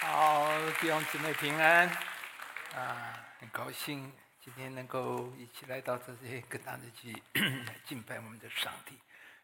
[0.00, 0.46] 好，
[0.78, 1.88] 弟兄姊妹平安
[2.74, 3.18] 啊！
[3.40, 4.12] 很高兴
[4.44, 7.22] 今天能够一起来到这里，跟大家去
[7.86, 8.98] 敬拜我们的上帝。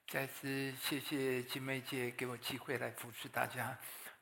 [0.07, 3.77] 再次谢谢金梅姐给我机会来服侍大家。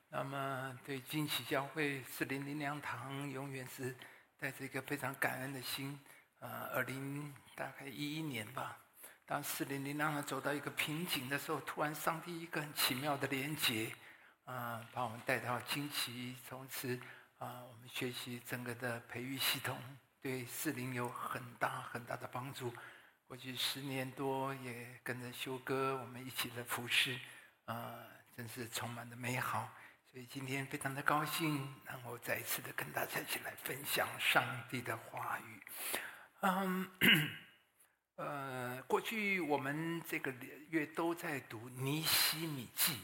[0.09, 3.93] 那么对惊喜教会四零零粮堂，永远是
[4.39, 5.99] 带着一个非常感恩的心。
[6.39, 8.77] 呃，二零大概一一年吧，
[9.25, 13.91] 当四零零粮堂走到一个瓶颈的时候，突然上帝一个很奇妙的连接。
[14.45, 16.99] 啊，把我们带到惊奇，从此
[17.37, 19.77] 啊，我们学习整个的培育系统，
[20.21, 22.73] 对四灵有很大很大的帮助。
[23.27, 27.17] 过去十年多也跟着修哥，我们一起的服侍，
[27.65, 27.95] 啊，
[28.35, 29.71] 真是充满了美好。
[30.11, 35.61] 所以今天非常的高兴，能够再一次的跟大家一起来分享上帝的话语。
[36.41, 36.91] 嗯，
[38.17, 40.33] 呃，过去我们这个
[40.69, 42.97] 月都在读尼希米记。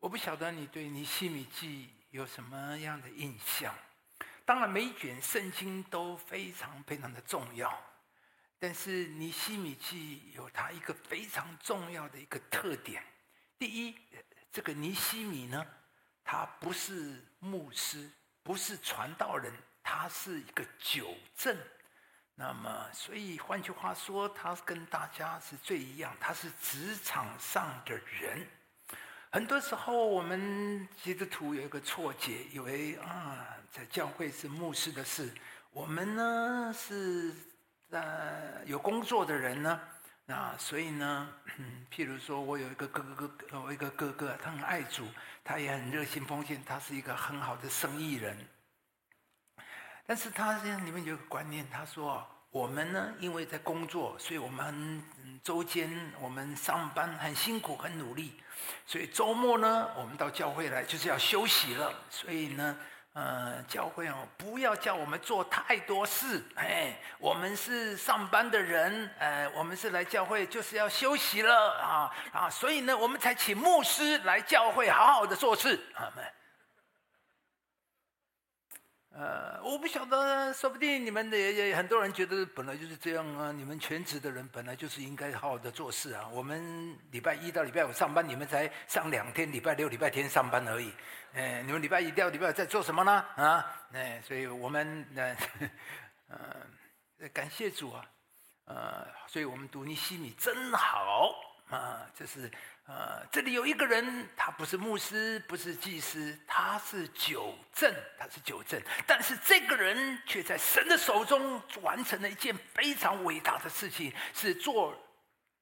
[0.00, 3.74] 我不晓得你对尼西米记有什么样的印象？
[4.46, 7.78] 当然，每卷圣经都非常非常的重要，
[8.58, 13.04] 但是尼西米记有它一个非常重要的一个特点。
[13.58, 13.94] 第一，
[14.50, 15.66] 这个尼西米呢，
[16.24, 18.10] 他不是牧师，
[18.42, 21.54] 不是传道人，他是一个酒政。
[22.34, 28.48] 那么，所以换句话说，他跟大家是最一样，他是职场上的人。
[29.32, 35.32] 很多时候，我们基督徒有一个错觉，以为啊，在教会是牧师的事，
[35.70, 37.32] 我们呢是
[37.90, 39.80] 呃有工作的人呢，
[40.26, 41.32] 那所以呢，
[41.94, 45.06] 譬如说我有一个哥哥哥，我一个哥哥，他很爱主，
[45.44, 48.36] 他也很热心奉献，他是一个很好的生意人。
[50.06, 52.26] 但是他这里面有个观念，他说。
[52.52, 55.00] 我们呢，因为在工作，所以我们
[55.40, 55.88] 周间
[56.20, 58.42] 我们上班很辛苦，很努力，
[58.86, 61.92] 所以周末呢，我们到教会来就是要休息了。
[62.10, 62.76] 所以呢，
[63.12, 66.42] 呃，教会哦，不要叫我们做太多事。
[66.54, 72.50] 哎，我们是上班的人，哎，我们是来教会就是要休息了啊啊！
[72.50, 75.78] 所以呢，我们才请牧师来教会好好的做事。
[75.94, 76.24] 阿门。
[79.20, 83.52] 呃，我不晓得，说不定你们的也也很多人觉得本来就是这样啊。
[83.52, 86.26] 你们全职的人本来就是应该好好的做事啊。
[86.32, 90.90] 我们礼拜一到礼拜五上班，你们才上两天，礼拜六、礼拜天上班而已。
[91.34, 93.12] 哎，你们礼拜一到礼拜五在做什么呢？
[93.36, 95.36] 啊，哎，所以我们呢，
[96.28, 98.02] 呃，感谢主啊，
[98.64, 101.34] 呃，所以我们读尼西米真好
[101.68, 102.50] 啊，这是。
[102.90, 108.82] 呃，这里有一个人，他不是牧师，不是祭司，他是酒政，他是酒政。
[109.06, 114.92] 但是这个人却在神的手中完成了一件非常伟大的事情，是做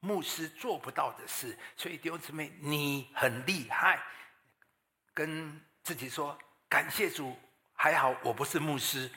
[0.00, 1.54] 牧师做不到的事。
[1.76, 4.02] 所以弟兄姊妹，你很厉害，
[5.12, 7.38] 跟自己说感谢主，
[7.74, 9.10] 还好我不是牧师。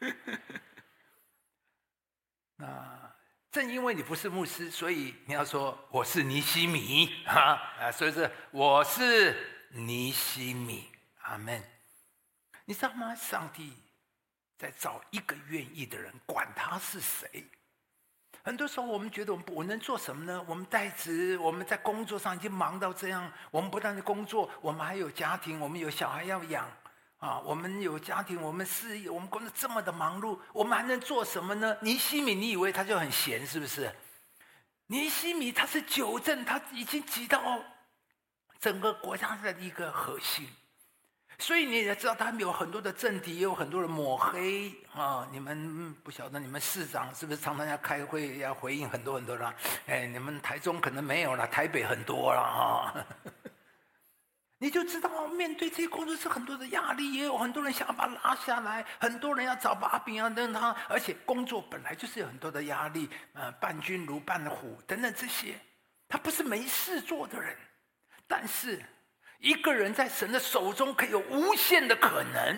[2.56, 3.01] 那。
[3.52, 7.92] 正因为你不是牧师，所以你要说我是尼西米啊啊！
[7.92, 10.88] 所以是我是尼西米，
[11.20, 11.62] 阿门。
[12.64, 13.14] 你知道吗？
[13.14, 13.74] 上帝
[14.56, 17.44] 在找一个愿意的人，管他是谁。
[18.42, 20.42] 很多时候我们觉得我们我能做什么呢？
[20.48, 26.66] 我们在职，我们在工作上已经忙到这样，我们不但是工作，我们还有家庭，我们有小孩要养。
[27.22, 31.76] 啊，我们有家庭，我们事业，我们工作这么的忙碌，我们还能做什么呢？
[31.80, 33.94] 尼西米，你以为他就很闲是不是？
[34.88, 37.40] 尼西米他是九政，他已经挤到
[38.58, 40.48] 整个国家的一个核心，
[41.38, 45.24] 所以你也知道，他们有很多的政敌，也有很多人抹黑啊。
[45.30, 49.54] 你们不晓得，你们市长是不是常常要开会，要回应很多很多人？
[49.86, 52.92] 哎，你们台中可能没有了，台北很多了啊。
[54.62, 65.58] 你就知道，面对这些工作是很多的压力，也有很多人想要把他拉下来，很多人要找把柄要扔他，而且工作本来就是有很多的压力，呃，伴君如伴虎等等这些，
[66.06, 67.56] 他不是没事做的人，
[68.28, 68.80] 但是
[69.40, 72.56] 一个人在神的手中可以有无限的可能。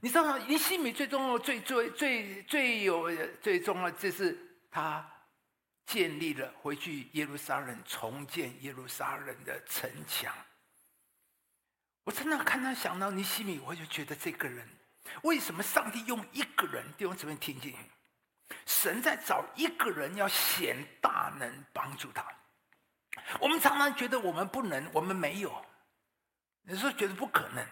[0.00, 0.38] 你知道吗？
[0.48, 3.10] 尼希米最重要、最最最最有
[3.42, 4.34] 最重要，就是
[4.70, 5.06] 他
[5.84, 10.34] 建立了回去耶路撒冷，重建耶路撒冷的城墙。
[12.06, 14.64] 我真的看他想到尼希米，我就觉得这个人，
[15.24, 16.84] 为什么上帝用一个人？
[16.96, 17.78] 弟兄姊妹听进去，
[18.64, 22.24] 神在找一个人要显大能帮助他。
[23.40, 25.66] 我们常常觉得我们不能，我们没有，
[26.62, 27.64] 有时候觉得不可能。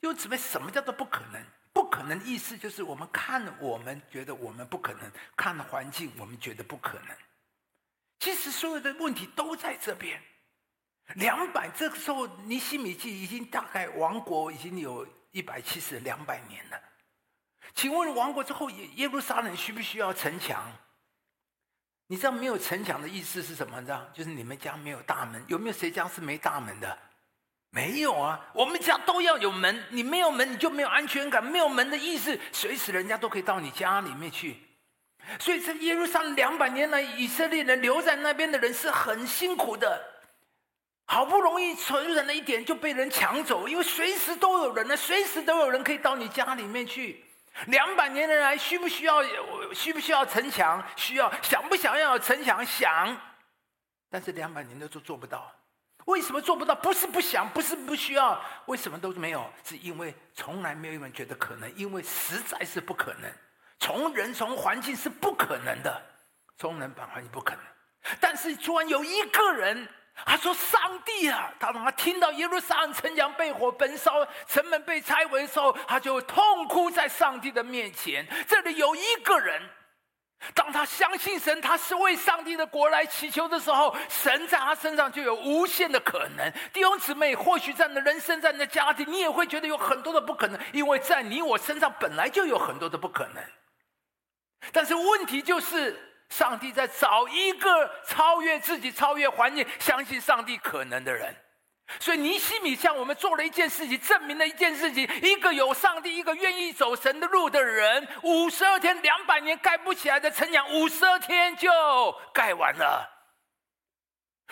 [0.00, 1.44] 弟兄姊妹，什么叫做不可能？
[1.72, 7.16] 不可能意思就是我们看我们觉得我们不可能，看环境我们觉得不可能。
[8.20, 10.22] 其实所有的问题都在这边。
[11.14, 16.78] 两百，这个时候尼希米记已经大概亡国已经有一百七十两百年了。
[17.74, 20.70] 请问亡国之后，耶耶路撒冷需不需要城墙？
[22.06, 23.78] 你知道没有城墙的意思是什么？
[23.80, 25.44] 你知道，就是你们家没有大门。
[25.48, 26.98] 有没有谁家是没大门的？
[27.70, 29.84] 没有啊，我们家都要有门。
[29.90, 31.44] 你没有门，你就没有安全感。
[31.44, 34.56] 没有门的意思，随时人家都可以到你家里面去。
[35.38, 40.17] 所以，在耶路撒冷两百年来，以色列人留在那边的人是很辛苦的。
[41.10, 47.24] 好不容易存人了一点，就被人抢走，因为随时都有人呢，随时都有人可以到你家里面去。
[47.68, 49.24] 两百年人来，需不需要
[49.72, 50.84] 需不需要城墙？
[50.96, 52.64] 需要，想不想要城墙？
[52.64, 53.16] 想，
[54.10, 55.50] 但是两百年都做做不到。
[56.04, 56.74] 为什么做不到？
[56.74, 59.50] 不是不想，不是不需要，为什么都没有？
[59.64, 63.32] 是因为从来没有人觉得可能，因为实在是不可能。
[63.78, 66.02] 从人从环境是不可能的，
[66.58, 67.64] 从人本环境不可能。
[68.20, 69.88] 但是突然有一个人。
[70.26, 71.50] 他说：“上帝啊！
[71.58, 78.26] 当他听到耶路撒冷城墙被火焚烧、城门被拆毁的时候，他就痛哭在上帝的面前。
[78.46, 79.62] 这里有一个人，
[80.54, 86.52] 当他相信神，他是为上帝的国来祈求的时候，神在他身上就有无限的可能。
[86.72, 93.42] 弟兄姊妹，或许在你的人生、在你的家庭，你也会觉得有很多的不可能，因为在你我身上本来就有很多的不可能。
[94.72, 101.34] 但是问题就是。”上帝在找一个超越自己、超越环境、相信上帝可能的人。
[101.98, 111.70] 所以尼西米向我们做了一件事情，证明了一件事情：一个有上帝、一个愿意走神的路的人，五十二天、两百年盖不起来的城墙，五十二天就
[112.34, 113.08] 盖完了。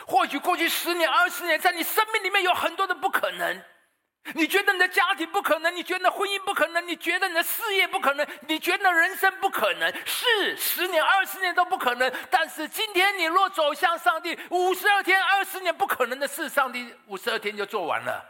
[0.06, 3.62] 或许过去十年、二十年，在你生命里面有很多的不可能。
[4.34, 12.12] 你觉得你的家庭不可能，你觉得婚姻不可能，你觉得你的事业不可能，你觉得人生不可能，是十年、二十年都不可能。
[12.31, 18.25] 但是今天你若走向上帝，五十二天、二十年不可能的事，上帝五十二天就做完了。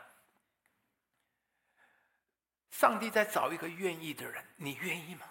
[2.70, 5.26] 上帝在找一个愿意的人，你愿意吗？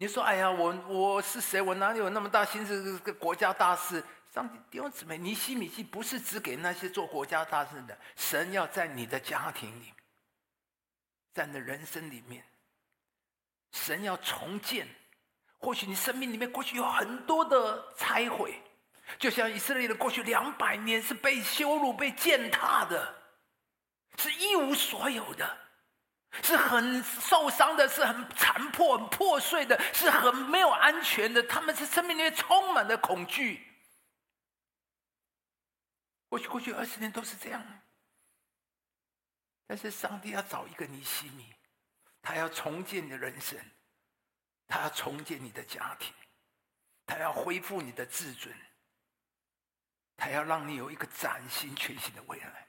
[0.00, 1.60] 你说：“哎呀，我我是谁？
[1.60, 2.96] 我哪里有那么大心思？
[3.14, 9.92] 国家大事。”上帝弟兄姊妹，尼希米记不是只给那些做国家大事的，神要在你的家庭里，
[11.32, 12.44] 在你的人生里面，
[13.72, 14.86] 神要重建。
[15.60, 18.62] 或许你生命里面过去有很多的拆毁，
[19.18, 23.14] 就像以色列的过去两百年是被羞辱、被践踏的，
[24.18, 25.58] 是一无所有的，
[26.44, 31.42] 是很受伤的，是很残破、很破碎的，是很没有安全的。
[31.42, 33.67] 他们是生命里面充满了恐惧。
[36.28, 37.64] 过去过去二十年都是这样，
[39.66, 41.54] 但是上帝要找一个尼希米，
[42.20, 43.58] 他要重建你的人生，
[44.66, 46.12] 他要重建你的家庭，
[47.06, 48.54] 他要恢复你的自尊，
[50.16, 52.68] 他要让你有一个崭新全新的未来。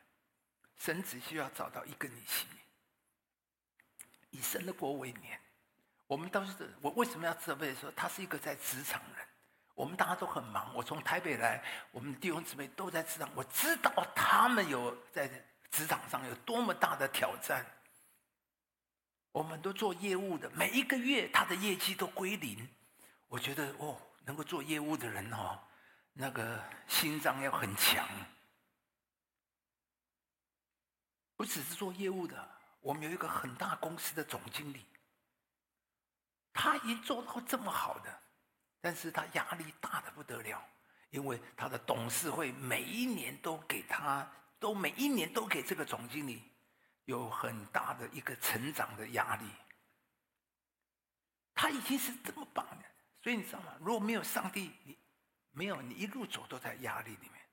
[0.77, 2.59] 神只需要找到一个尼希米，
[4.29, 5.41] 以神的国为念。
[6.07, 9.28] 我们都是我为什么要责备说他是一个在职场人？
[9.79, 10.75] 我们大家都很忙。
[10.75, 13.29] 我从台北来，我们弟兄姊妹都在职场。
[13.33, 15.25] 我知道他们有在
[15.71, 17.65] 职场上有多么大的挑战。
[19.31, 22.69] 我们都做业务的，每一个月他的业绩都归零。
[23.29, 25.57] 我觉得哦，能够做业务的人哦，
[26.11, 28.05] 那个心脏要很强。
[31.37, 32.49] 不只是做业务的，
[32.81, 34.85] 我们有一个很大公司的总经理，
[36.51, 38.19] 他已经做到这么好的。
[38.81, 40.63] 但是他压力大的不得了，
[41.09, 46.43] 因为他的董事会每一年都给他，都每一年都给这个总经理
[47.05, 49.45] 有很大的一个成长的压力。
[51.53, 52.85] 他已经是这么棒的，
[53.21, 53.75] 所以你知道吗？
[53.81, 54.97] 如果没有上帝，你
[55.51, 57.45] 没有你一路走都在压力里面，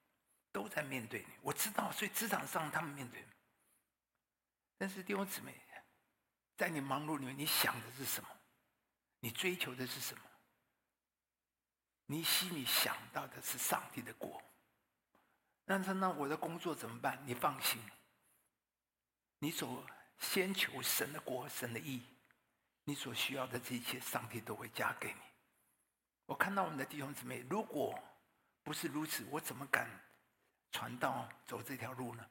[0.52, 1.35] 都在面对你。
[1.42, 3.25] 我知道，所以职场上他们面对。
[4.78, 5.52] 但是弟兄姊妹，
[6.56, 8.28] 在你忙碌里面，你想的是什么？
[9.18, 10.23] 你追求的是什么？
[12.07, 14.41] 你心里想到的是上帝的国，
[15.65, 17.21] 但是那我的工作怎么办？
[17.27, 17.81] 你放心，
[19.41, 19.85] 你所
[20.19, 22.01] 先求神的国、神的义，
[22.85, 25.21] 你所需要的这一切，上帝都会加给你。
[26.27, 27.99] 我看到我们的弟兄姊妹，如果
[28.63, 29.89] 不是如此，我怎么敢
[30.71, 32.25] 传道走这条路呢？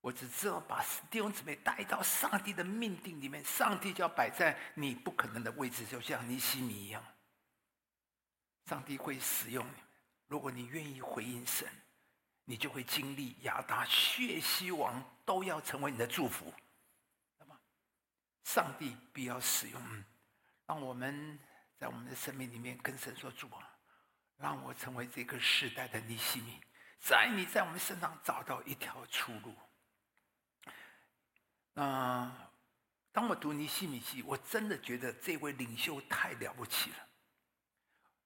[0.00, 7.04] 我只知道把弟兄姊妹带到上帝的命定里面，上帝就要摆在你不可能的位置，就像尼希米一样。
[8.66, 9.82] 上帝会使用你，
[10.26, 11.68] 如果你愿意回应神，
[12.44, 16.52] 你就会经历亚达血西王都要成为你的祝福。
[17.38, 17.56] 那么，
[18.42, 20.04] 上帝必要使用，
[20.66, 21.38] 让我们
[21.78, 23.70] 在我们的生命里面跟神说主啊，
[24.36, 26.60] 让我成为这个世代的尼西米，
[26.98, 29.54] 在你在我们身上找到一条出路。
[31.72, 32.32] 那
[33.12, 37.05] 当我读尼西米记，我真的觉得这位领袖太了不起了。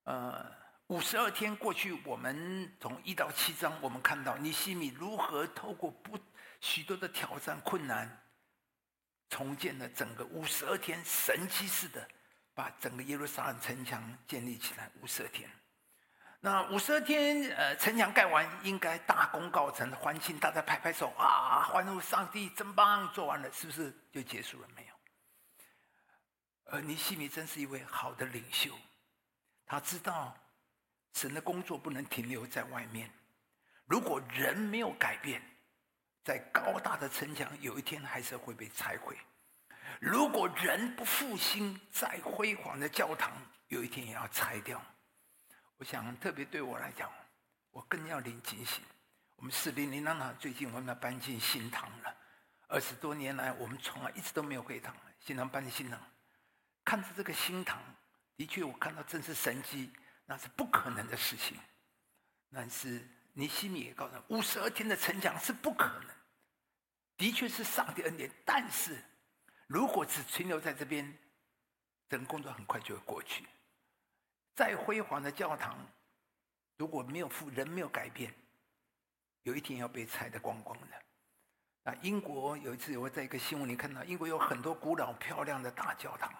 [0.04, 0.44] 呃，
[0.86, 6.18] 五十二天过去，我们从一到七章，我们看到尼希米如何透过不
[6.60, 8.22] 许多的挑战困难，
[9.28, 12.08] 重建了整个五十二天，神奇似的
[12.54, 14.90] 把整个耶路撒冷城墙建立起来。
[15.00, 15.48] 五十二天，
[16.40, 24.68] 那五十二天，呃，城墙盖完，应该大功告成，欢庆，大家拍拍手啊，欢呼上帝真棒，做完了，是不是就结束了？
[24.74, 24.94] 没有。
[26.72, 28.76] 而尼希米真是一位好的领袖，
[29.70, 30.36] 他知道
[31.12, 33.08] 神的工作不能停留在外面，
[33.84, 35.40] 如果人没有改变。
[36.24, 39.14] 在高大的城墙，有一天还是会被拆毁；
[40.00, 43.30] 如果人不复兴，再辉煌的教堂，
[43.68, 44.82] 有一天也要拆掉。
[45.78, 47.08] 我想，特别对我来讲，
[47.70, 48.82] 我更要领警醒。
[49.36, 52.16] 我们四零零堂堂最近我们要搬进新堂了，
[52.66, 55.98] 二十多年来我们从来一直都没有会堂，新堂搬进新堂，
[56.84, 57.78] 看着这个新堂，
[58.40, 59.92] 的确我看到真是神迹，
[60.24, 61.58] 那是不可能的事情，
[62.50, 63.06] 但是。
[63.32, 66.10] 尼希米也告诉他，五十二天的城墙是不可能，
[67.16, 68.28] 的确是上帝恩典。
[68.44, 69.00] 但是，
[69.68, 71.16] 如果只停留在这边，
[72.08, 73.46] 整个工作很快就会过去。
[74.56, 75.78] 再辉煌的教堂，
[76.76, 78.34] 如果没有富人没有改变，
[79.44, 81.02] 有一天要被拆得光光的。
[81.84, 86.34] 那英国有一次，我在一个新闻里看到，英国有很多古老漂亮的大教堂，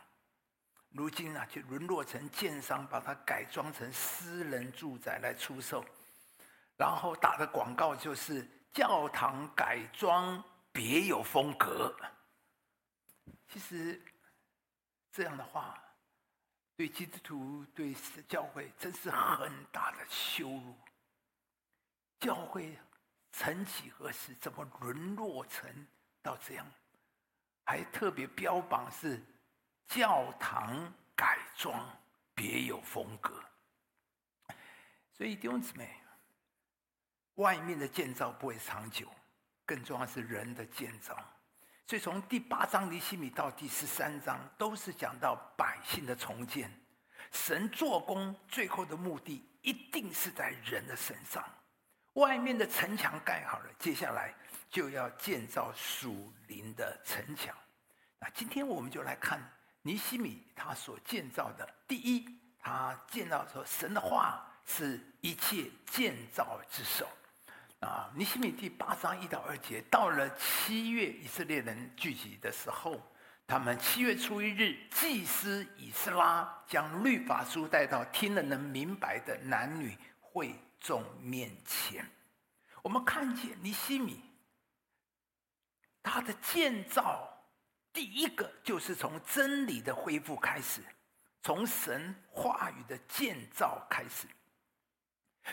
[0.90, 5.85] 如今啊，就沦落成建商把它改装成私人住宅来出售。
[6.76, 10.42] 然后打的广告就是教堂改装
[10.73, 11.94] 别有风格。
[13.49, 14.00] 其实
[15.12, 15.80] 这样的话，
[16.76, 17.94] 对基督徒、对
[18.28, 20.76] 教会，真是很大的羞辱。
[22.18, 22.76] 教会
[23.32, 25.87] 曾几何时怎么沦落成
[26.23, 26.66] 到这样？
[27.64, 29.23] 还特别标榜是
[29.90, 31.85] 教堂改装
[32.35, 33.44] 别有风格。
[35.12, 35.97] 所以弟兄姊妹。
[37.37, 39.11] 外面的建造不会长久，
[39.64, 41.16] 更重要是人的建造。
[41.87, 46.70] 所以从第八章尼西米到第十三章，都是讲到百姓的重建。
[47.32, 51.42] 神做工最后的目的，一定是在人的身上。
[52.14, 54.35] 外面的城墙盖好了，接下来
[54.68, 57.56] 就要建造属灵的城墙。
[58.18, 59.40] 那今天我们就来看
[59.82, 61.68] 尼西米他所建造的。
[61.88, 62.26] 第一，
[62.58, 67.08] 他建造说神的话是一切建造之首。
[67.80, 73.00] 啊，尼西米第八章一到二节，到了七月，以色列人聚集的时候，
[73.46, 82.06] 他们七月初一日，祭司以斯拉将律法书带到听了能明白的男女会众面前。
[82.82, 84.22] 我们看见尼西米，
[86.02, 87.26] 他的建造，
[87.92, 90.80] 第一个就是从真理的恢复开始，
[91.42, 94.26] 从神话语的建造开始。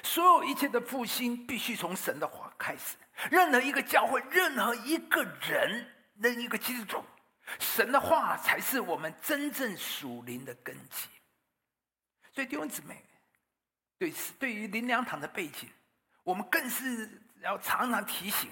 [0.04, 2.96] 所有一切的复兴必须从神的话开始。
[3.32, 7.04] 任何一个教会，任何一个人，任何一个基督徒，
[7.60, 11.08] 神的话才是我们真正属灵的根基。
[12.34, 13.04] 所以弟兄姊妹，
[13.98, 15.68] 对对于灵粮堂的背景，
[16.24, 17.10] 我们更是
[17.42, 18.52] 要常常提醒，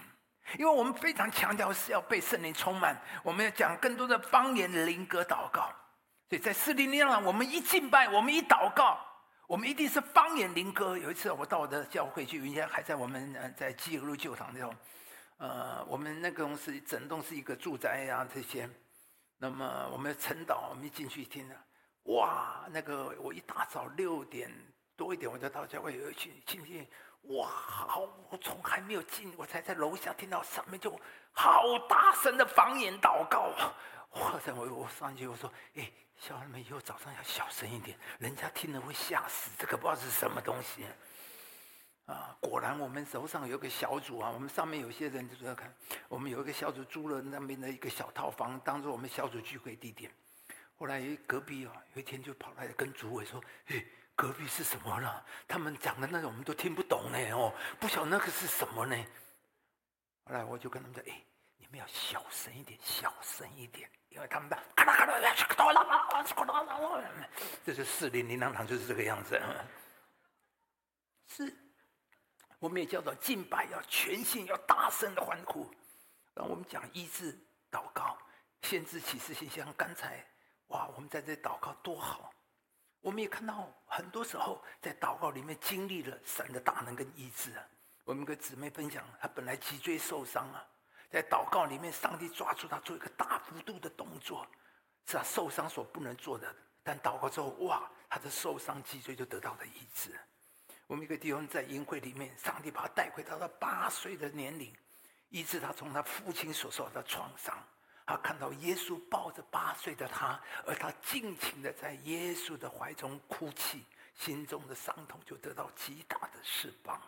[0.58, 5.72] 因为我们非常强调是要被圣灵充满，我们要讲更多的方言灵歌祷告。
[6.30, 9.00] 所以在四零零堂，我们一敬拜，我们一祷告。
[9.48, 10.98] 我们一定是方言灵歌。
[10.98, 14.76] 有一次我到我的教会去，人家还在我们呃在基河路旧堂那种，
[15.38, 18.68] 呃，我们那个东西整栋是一个住宅呀、这些。
[19.38, 21.56] 那么我们晨祷，我们一进去听了，
[22.06, 24.52] 哇，那个我一大早六点
[24.98, 26.88] 多一点我就到教会去进去，
[27.30, 30.92] 哇，好，我从还没有进，我才在楼下听到上面就
[31.32, 33.52] 好大声的方言祷告，
[34.12, 35.92] 哇塞，我我上去我说，哎。
[36.18, 39.52] 小孩们以后早上要小声一点，人家听了会吓死。
[39.60, 40.86] 这个不知道是什么东西
[42.06, 42.34] 啊！
[42.40, 45.76] 果然，我们楼上有个小组啊，我们上面有些人就说看，
[46.08, 50.10] 我们有一个小组租了那边的一个小套房，当做我们小组聚会地点。
[50.78, 55.26] 后来隔壁啊，有一天就跑来跟主委说：“嘿，隔壁是什么了？
[55.48, 58.96] 他们讲的那种我们都听不懂呢，哦，不晓得那个是什么呢？”
[60.26, 61.22] 后来我就跟他们说：“哎。”
[61.58, 64.58] 你们要小声一点，小声一点，因为他们的，
[67.66, 69.42] 这是四零灵粮堂就是这个样子。
[71.28, 71.52] 是，
[72.60, 75.68] 我们也叫做敬拜，要全心，要大声的欢呼。
[76.36, 77.36] 让我们讲医治
[77.72, 78.16] 祷告，
[78.62, 79.74] 先知启示信箱。
[79.76, 80.24] 刚才
[80.68, 82.32] 哇，我们在这祷告多好。
[83.06, 87.64] 我们也看到很多时候在祷告里面经历了神的大能跟医治啊。
[88.04, 90.66] 我们跟姊妹分享，她本来脊椎受伤啊，
[91.12, 94.44] 在祷告里面，上帝抓住她做一个大幅度的动作，
[95.06, 96.52] 是她受伤所不能做的。
[96.82, 100.20] 但祷告之后，哇，她的受伤脊椎就得到了医治。
[100.88, 104.76] 我们一个弟兄在营会里面，上帝把他带回到他八岁的年龄，
[105.30, 107.56] 医治他从他父亲所受的创伤。
[108.06, 113.84] 他看到耶稣抱着八岁的他，而他尽情的在耶稣的怀中哭泣，
[114.14, 117.02] 心中的伤痛就得到极大的释放。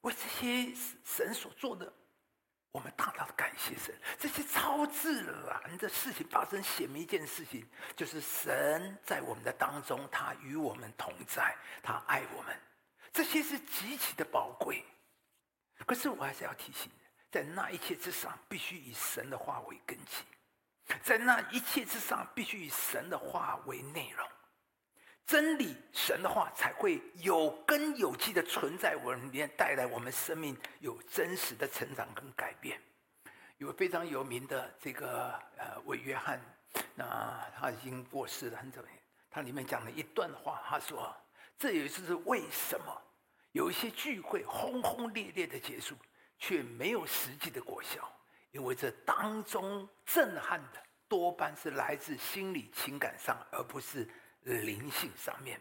[0.00, 0.74] 为这些
[1.04, 1.92] 神所做的，
[2.72, 3.94] 我们大大的感谢神。
[4.18, 12.58] 这些超自然的事情发生，显明一件事情，就是神在我们的当中，他与我们同在，他爱我们。
[13.12, 14.84] 这些是极其的宝贵。
[15.86, 16.90] 可是我还是要提醒，
[17.30, 20.24] 在那一切之上，必须以神的话为根基；
[21.02, 24.28] 在那一切之上，必须以神的话为内容。
[25.24, 32.80] 真理，神的话才会有根有基的存在我们里面，带来我们生命有真实的成长跟改变。
[33.58, 36.40] 有非常有名的这个呃韦约翰，
[36.96, 38.82] 那他已经过世了很久，
[39.30, 41.14] 他里面讲了一段话，他说
[41.56, 43.02] ：“这也就是为什么
[43.52, 45.94] 有一些聚会轰轰烈烈的结束，
[46.40, 48.12] 却没有实际的果效，
[48.50, 54.08] 因为这当中震撼的多半是来自心理情感上，而不是。”
[54.42, 55.60] 灵性上面，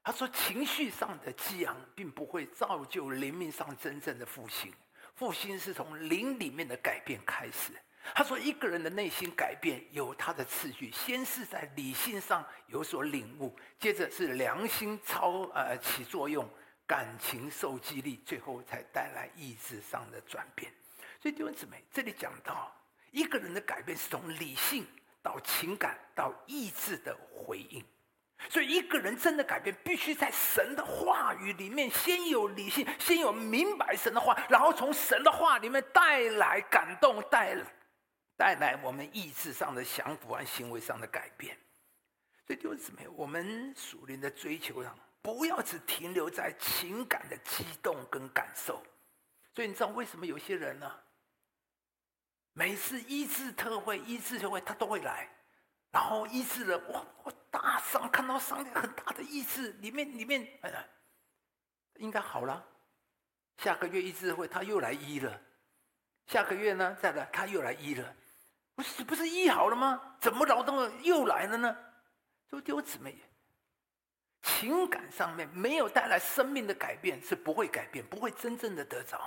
[0.00, 4.72] 他说情绪上的激昂，并不会造就灵命上真正的复兴。
[5.16, 7.72] 复兴是从灵里面的改变开始。
[8.14, 16.48] 他说一个人的内心改变有他的次序，先是在理性上有所领悟，接着是良心操呃起作用，
[16.86, 20.72] 感情受激励，最后才带来意志上的转变。
[21.20, 22.74] 所以弟兄姊妹，这里讲到
[23.10, 24.86] 一个人的改变是从理性
[25.22, 27.84] 到情感到意志的回应。
[28.50, 37.56] 所以，一个人真的改变，必须在神的话语里面先有理性，先有明白神的话，然后从神的话里面带来感动，带
[38.36, 41.56] 带来我们意志上的降服和行为上的改变。
[42.46, 48.84] 所以，弟兄姊妹，我们属灵的追求上，不要只停留在情感的激动跟感受。
[49.54, 51.00] 所以，你知道为什么有些人呢？
[52.52, 55.26] 每次医治特会、医治特会，他都会来。
[55.90, 57.02] 然后医治了，哇！
[57.22, 60.84] 我大伤，看到伤很大的医治，里面里面，哎呀，
[61.94, 62.62] 应该好了。
[63.56, 65.40] 下个月医治会，他又来医了。
[66.26, 68.14] 下个月呢，再来他又来医了。
[68.74, 70.16] 不是不是医好了吗？
[70.20, 71.74] 怎么劳动又来了呢？
[72.46, 73.16] 就丢姊妹，
[74.44, 79.18] 情感上面没有带来生命的改变，是不会改变，不会真正的得着。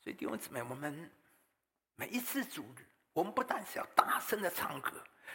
[0.00, 1.10] 所以弟兄姊妹，我们
[1.96, 2.86] 每一次主日。
[3.14, 4.90] 我们不但是要大声的唱歌，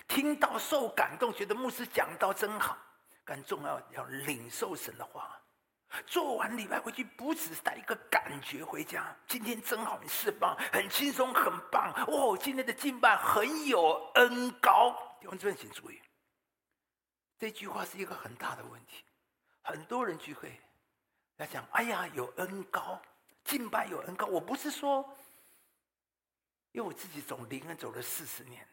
[0.08, 2.76] 听到受感动，觉得牧师讲到真好，
[3.24, 5.40] 更重要要领受神的话。
[6.08, 9.16] 做完礼拜回去，不只是带一个感觉回家。
[9.28, 11.94] 今天真好，很释放，很轻松，很棒。
[12.08, 14.92] 哦，今天的敬拜很有恩膏。
[15.22, 16.02] 弟兄姊妹，请注意，
[17.38, 19.04] 这句话是一个很大的问题。
[19.62, 20.60] 很多人聚会
[21.38, 23.02] 要讲：“哎呀，有恩高，
[23.44, 25.08] 敬拜有恩高。”我不是说。
[26.74, 28.68] 因为我自己走灵恩走了四十年，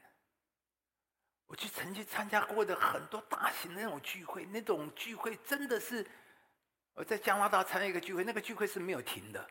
[1.47, 6.07] 我去曾经参加过的很多大型的那种聚会，那种聚会真的是
[6.93, 9.49] 我在加拿大参加一个聚会，那个聚会是没有停的，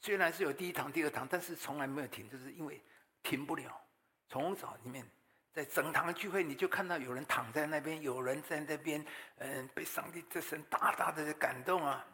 [0.00, 2.82] 虽然是有第一堂、第二堂，但是从来没有停，就是因为
[3.22, 3.80] 停不了。
[4.26, 5.08] 从早里面，
[5.52, 9.04] 在整堂的聚会，你就看到有人躺在那边，有人在那边，
[9.36, 12.04] 嗯，被上帝这神大大的感动啊，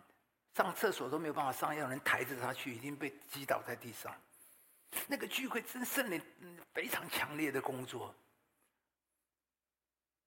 [0.54, 4.12] 上厕所都没有办法上，要人抬着他去，已经被击倒在地上。
[5.06, 6.20] 那个聚会真是你
[6.74, 8.12] 非常强烈的工作，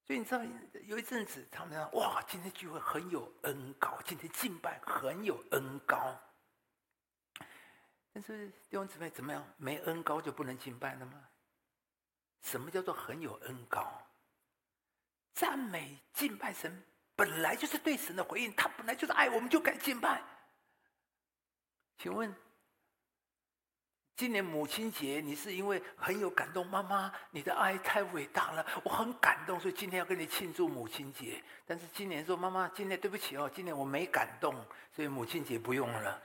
[0.06, 0.40] 所以你知道
[0.84, 6.18] 有一阵子他们说哇，今天聚会很有恩高，今天敬拜很有恩高。
[8.14, 9.46] 但是弟兄姊妹怎么样？
[9.56, 11.28] 没恩高就不能敬拜了吗？
[12.42, 13.86] 什么叫做很有恩膏？
[15.34, 16.82] 赞美敬拜神
[17.16, 20.22] 本来就是对神的回应，他本来就是爱我们，就该敬拜。
[21.98, 22.34] 请问？
[24.14, 31.42] 今年母亲节，你是因为很有感动，妈妈，你的爱太伟大了，我很感动，所以今天要跟你庆祝母亲节。
[31.66, 34.54] 但是今年说，妈妈，今年对不起哦，今年我没感动，
[34.94, 36.22] 所以母亲节不用了。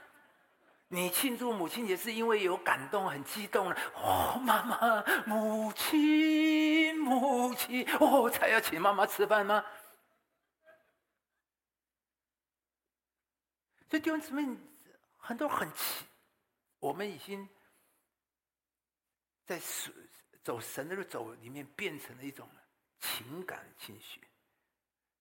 [0.88, 3.76] 你庆祝母亲节是因为有感动，很激动了。
[3.94, 9.64] 哦，妈妈，母亲，母亲，哦，才要请妈妈吃饭吗？
[13.88, 14.46] 所以弟兄姊妹，
[15.16, 16.04] 很多很奇，
[16.78, 17.48] 我们已经。
[19.46, 19.58] 在
[20.44, 22.46] 走神的路走里面，变成了一种
[23.00, 24.27] 情感情绪，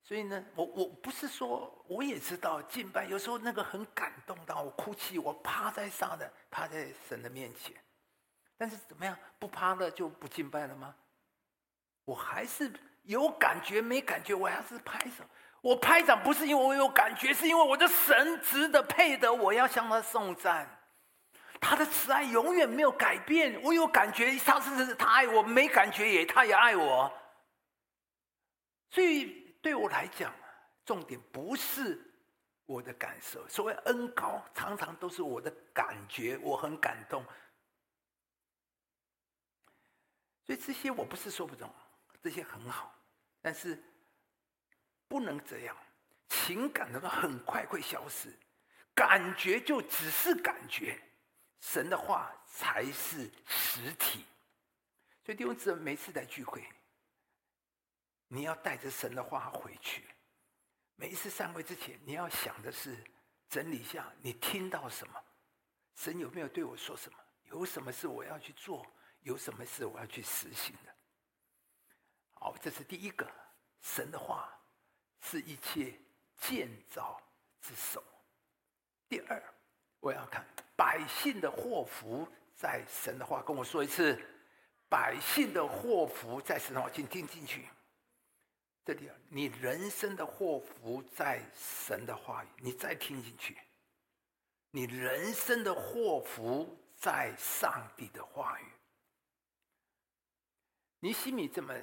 [0.08, 7.76] 所以呢，我我不是说，我也知道敬拜有时候那个很感动到我哭泣，我趴在上的，趴在神的面前。
[8.58, 10.96] 但是怎么样，不趴了就不敬拜了吗？
[12.06, 12.72] 我还是
[13.04, 15.26] 有感觉没感觉，我还是拍手。
[15.60, 20.66] 我拍掌不是因为我有感觉，是因为我的神值得配得，我要向他颂赞。
[21.60, 23.62] 他的慈爱永远没有改变。
[23.62, 27.12] 我有感觉，上次是他爱我，没感觉也他也爱我。
[28.90, 29.46] 所以。
[29.62, 30.34] 对我来讲，
[30.86, 32.00] 重点不是
[32.66, 33.48] 我的感受。
[33.50, 37.24] 所谓恩高，常常都是我的感觉，我很感动。
[40.46, 41.70] 所以这些我不是说不懂，
[42.22, 42.94] 这些很好，
[43.42, 43.82] 但是
[45.08, 45.76] 不能这样。
[46.30, 48.34] 情感的话很快会消失，
[48.94, 51.02] 感觉就只是感觉，
[51.60, 54.26] 神的话才是实体。
[55.26, 56.66] 所以弟兄姊妹，每次在聚会。
[58.28, 60.08] 你要带着神的话回去。
[60.96, 62.98] 每一次散会之前，你要想的是
[63.50, 65.24] 整理一下你听到什么，
[65.96, 67.18] 神有没有对我说什么？
[67.44, 68.86] 有什么事我要去做？
[69.22, 70.94] 有什么事我要去实行的？
[72.34, 73.30] 好，这是第一个。
[73.80, 74.50] 神的话
[75.22, 75.94] 是一切
[76.38, 77.22] 建造
[77.62, 78.04] 之首。
[79.08, 79.42] 第二，
[80.00, 83.42] 我要看百姓的祸福在神的话。
[83.44, 84.20] 跟我说一次，
[84.90, 87.68] 百姓的祸福在神的话，请听进去。
[88.88, 93.58] 这里，你人生的祸福在神的话语，你再听进去。
[94.72, 98.66] 你人生的祸福在上帝的话语。
[101.02, 101.74] 尼西米这么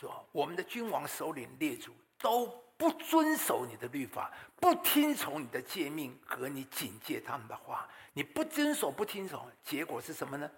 [0.00, 2.46] 说：我们的君王、首领、列祖都
[2.78, 7.86] 不遵守你的律法，不听从你的诫命和你警戒他们的话。
[8.14, 10.50] 你不遵守、不听从，结果是什么呢？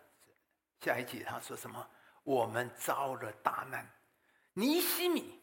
[0.81, 1.91] 下一节他说什么？
[2.23, 3.85] 我们遭了大难。
[4.53, 5.38] 尼西米。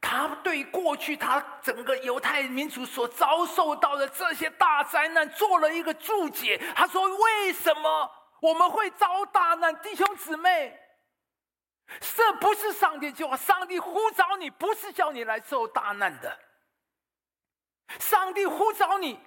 [0.00, 6.60] 他对过去他整个犹太民族所遭受到的这些大灾难做了一个注解。
[6.76, 9.74] 他说：“为什么我们会遭大难？
[9.80, 10.78] 弟兄姊妹，
[12.00, 13.36] 这不是上帝计划。
[13.36, 16.38] 上帝呼召你，不是叫你来受大难的。
[17.98, 19.18] 上帝呼召你，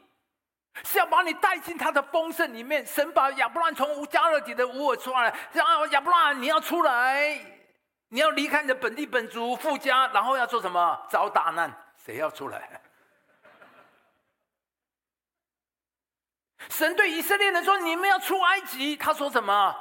[0.85, 2.85] 是要把你带进他的丰盛里面。
[2.85, 7.55] 神把亚伯兰从乌加勒底的乌尔出来，让亚伯兰你要出来。”
[8.09, 11.07] 你要离开你的本地本族富家，然后要做什么？
[11.09, 12.81] 遭大难，谁要出来？
[16.69, 19.75] 神对以色列人说：“你们要出埃及。”他说什么？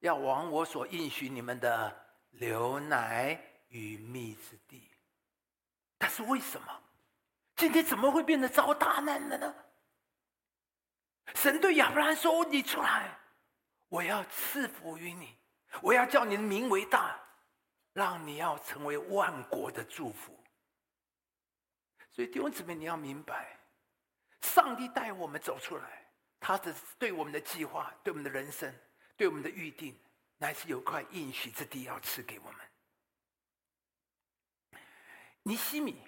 [0.00, 4.90] 要往我所应许你们的流奶与蜜之地。
[5.96, 6.66] 但是为什么
[7.56, 9.54] 今天怎么会变得遭大难了呢？
[11.34, 13.18] 神对亚伯兰说：“你出来，
[13.88, 15.38] 我要赐福于你，
[15.80, 17.18] 我要叫你的名为大。”
[17.92, 20.38] 让你要成为万国的祝福，
[22.10, 23.58] 所以弟兄姊妹，你要明白，
[24.40, 28.74] 上帝带我们走出来，他的对我们的计划、对我们的人生、
[29.14, 29.94] 对我们的预定，
[30.38, 32.60] 乃是有块应许之地要赐给我们。
[35.42, 36.02] 尼西米，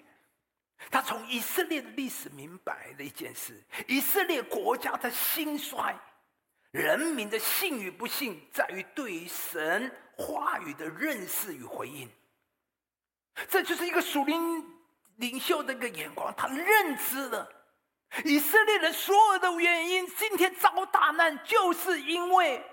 [0.89, 5.95] 他从以色列的历史明白了一件事：以色列国家的兴衰，
[6.71, 9.95] 人民的信与不信，在于对于神。
[10.17, 12.09] 话语的认识与回应，
[13.49, 14.65] 这就是一个属灵
[15.17, 16.33] 领袖的一个眼光。
[16.35, 17.51] 他认知了
[18.23, 22.63] 以色列人所有的原因，今天遭大难，就是因为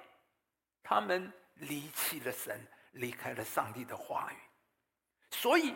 [0.83, 4.37] 他们离弃了神，离开了上帝的话语。
[5.31, 5.75] 所以，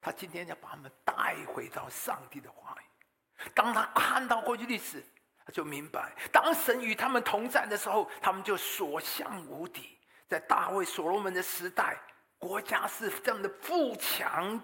[0.00, 3.50] 他今天要把他们带回到上帝的话语。
[3.54, 5.04] 当他看到过去历史，
[5.44, 9.98] 他就明白，当神与他们同在的时候，他们就所向无敌。
[10.28, 12.00] 在大卫、所罗门的时代，
[12.38, 14.62] 国家是这样的富强，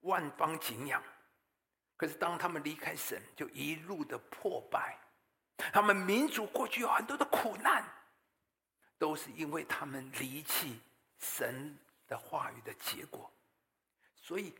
[0.00, 1.02] 万邦景仰。
[1.96, 4.98] 可是当他们离开神，就一路的破败。
[5.72, 7.82] 他们民族过去有很多的苦难，
[8.98, 10.80] 都是因为他们离弃
[11.18, 11.74] 神
[12.06, 13.30] 的话语的结果。
[14.20, 14.54] 所以，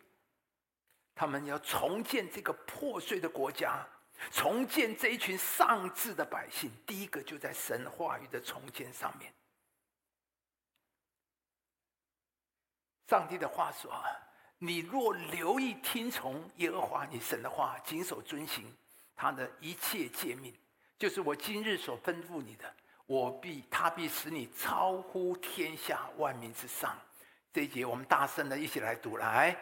[1.15, 3.87] 他们要重建这个破碎的国家，
[4.31, 6.71] 重建这一群丧志的百姓。
[6.87, 9.35] 第一个就在神话语的重建上面。
[13.09, 13.93] 上帝的话说
[14.59, 18.65] ：“你若留意听从耶和华你神的话，谨守遵行
[19.15, 20.53] 他的一切诫命，
[20.99, 22.65] 就是我今日所吩咐你的，
[23.07, 26.99] 我必他必使你超乎天下万民之上。”
[27.53, 29.57] 这一节我们大声的一起来读来：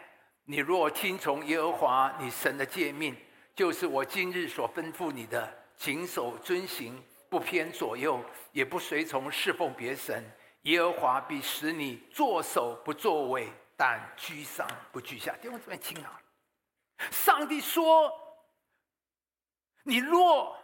[0.44, 3.14] 你若听从耶和华你神的诫命，
[3.54, 10.24] 就是我今日所吩咐你的，谨守遵行，不偏左右，也不随从侍奉别神。
[10.64, 15.37] 耶和华必使你作首不作尾，但居上不居下。
[15.37, 16.20] 弟兄姊妹听啊，
[17.11, 18.11] 上帝说
[19.85, 20.57] ：“你若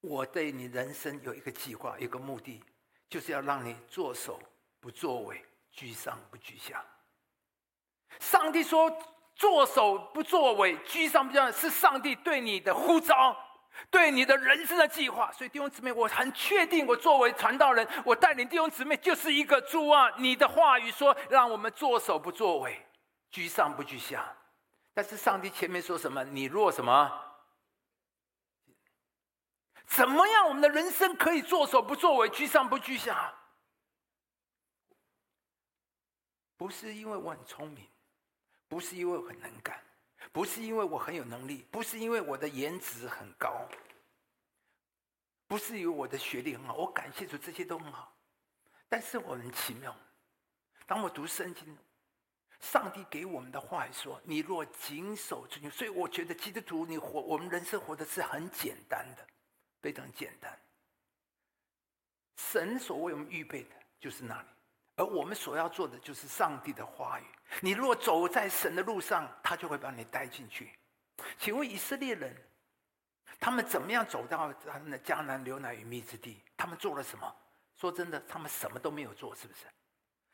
[0.00, 2.64] 我对你人生有一个计划，一个目的，
[3.10, 4.40] 就是要让你作首
[4.80, 6.82] 不作尾，居上不居下。”
[8.20, 8.90] 上帝说
[9.36, 13.36] ：“作首不作尾，居上不居下，是上帝对你的呼召。”
[13.90, 20.10] 对你的人生的计划，所以弟兄姊妹，我很确定，我作为传道人，我带领弟兄姊妹就是一个主啊！
[20.18, 22.86] 你的话语说，让我们作首不作尾，
[23.30, 24.36] 居上不居下。
[24.92, 26.22] 但是上帝前面说什么？
[26.24, 27.10] 你若什么？
[29.86, 30.48] 怎么样？
[30.48, 33.34] 我们的人生可以作首不作尾，居上不居下？
[36.56, 37.88] 不是因为我很聪明，
[38.68, 39.82] 不是因为我很能干。
[40.32, 43.66] 不是因为我很有能力，不是因为我的颜值很高，
[45.46, 48.16] 不是因为我的学历很好，我感谢主，这些都很好。
[48.88, 49.96] 但是我很奇妙，
[50.86, 51.76] 当我读圣经，
[52.60, 59.26] 上帝给我们的话说：“你若谨守遵行。”所以我觉得基督徒，你活我们人生活的是很简单的，
[59.80, 60.60] 非常简单。
[62.36, 64.48] 神所为我们预备的就是那里。
[65.00, 67.24] 而我们所要做的就是上帝的话语。
[67.62, 70.78] 你若走在神的路上，他就会把你带进去。
[71.38, 72.36] 请问以色列人，
[73.40, 76.42] 他们怎么样走到他们的迦南流奶与蜜之地？
[76.54, 77.34] 他们做了什么？
[77.78, 79.60] 说真的，他们什么都没有做，是不是？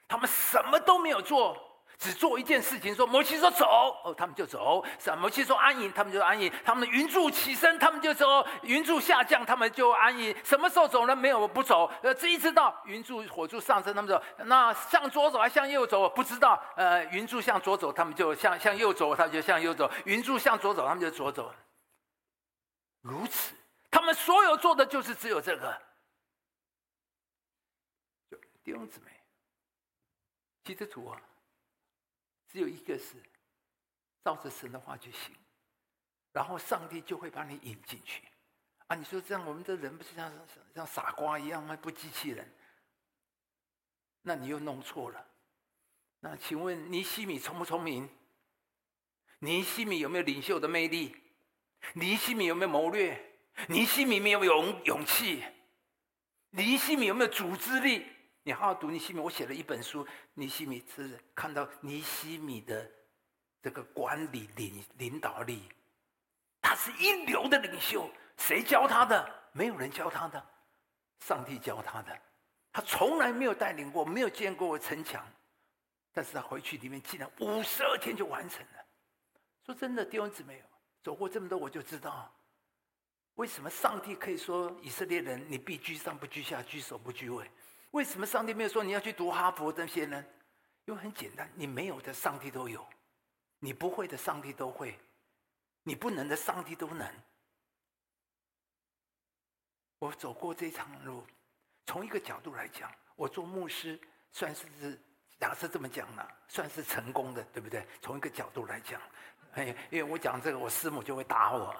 [0.08, 1.75] 他们什么都没有做。
[1.98, 3.64] 只做一件事情，说摩西说走，
[4.04, 10.36] 哦，他们就走；什摩西说安营，他们就安营；他们的云柱起身，他们就走；云柱下降，他们就安营。
[10.44, 11.16] 什么时候走呢？
[11.16, 11.90] 没有不走。
[12.02, 14.22] 呃，这一直到云柱火柱上升，他们走。
[14.44, 16.08] 那向左走还向右走？
[16.10, 16.62] 不知道。
[16.76, 21.54] 呃，云柱向左走，他们就向向右走，他们就向右走；云柱向左走，他们就左走。
[23.00, 23.54] 如此，
[23.90, 25.80] 他们所有做的就是只有这个。
[28.30, 29.10] 就弟兄姊妹，
[30.62, 31.18] 基督徒啊。
[32.56, 33.16] 只有一个是
[34.24, 35.36] 照着神的话就行，
[36.32, 38.22] 然后上帝就会把你引进去
[38.86, 38.96] 啊！
[38.96, 40.32] 你说这样，我们的人不是像
[40.74, 41.76] 像傻瓜一样吗？
[41.76, 42.50] 不机器人？
[44.22, 45.22] 那你又弄错了。
[46.20, 48.08] 那请问尼西米聪不聪明？
[49.40, 51.14] 尼西米有没有领袖的魅力？
[51.92, 53.38] 尼西米有没有谋略？
[53.68, 55.44] 尼西米有没有勇勇气？
[56.52, 58.06] 尼西米有没有组织力？
[58.46, 60.06] 你好好读尼西米，我写了一本书。
[60.32, 62.88] 尼西米是看到尼西米的
[63.60, 65.68] 这个管理领领导力，
[66.62, 68.08] 他是一流的领袖。
[68.36, 69.28] 谁教他的？
[69.50, 70.40] 没有人教他的，
[71.18, 72.16] 上帝教他的。
[72.72, 75.26] 他从来没有带领过，没有见过城墙，
[76.12, 78.86] 但是他回去里面竟然五十二天就完成了。
[79.64, 80.62] 说真的，弟兄姊妹，
[81.02, 82.32] 走过这么多，我就知道
[83.34, 87.50] 为什么上帝可以说以色列人，你必居上不居下，居首不居尾。
[87.96, 90.22] 为什么上帝没有说你要去读哈佛这些呢？
[90.84, 92.86] 因为很简单，你没有的上帝都有，
[93.58, 94.98] 你不会的上帝都会，
[95.82, 97.10] 你不能的上帝都能。
[99.98, 101.26] 我走过这一场路，
[101.86, 103.98] 从一个角度来讲，我做牧师
[104.30, 105.00] 算是是
[105.40, 107.86] 假设这么讲了，算是成功的，对不对？
[108.02, 109.00] 从一个角度来讲，
[109.54, 111.74] 哎，因为我讲这个，我师母就会打我。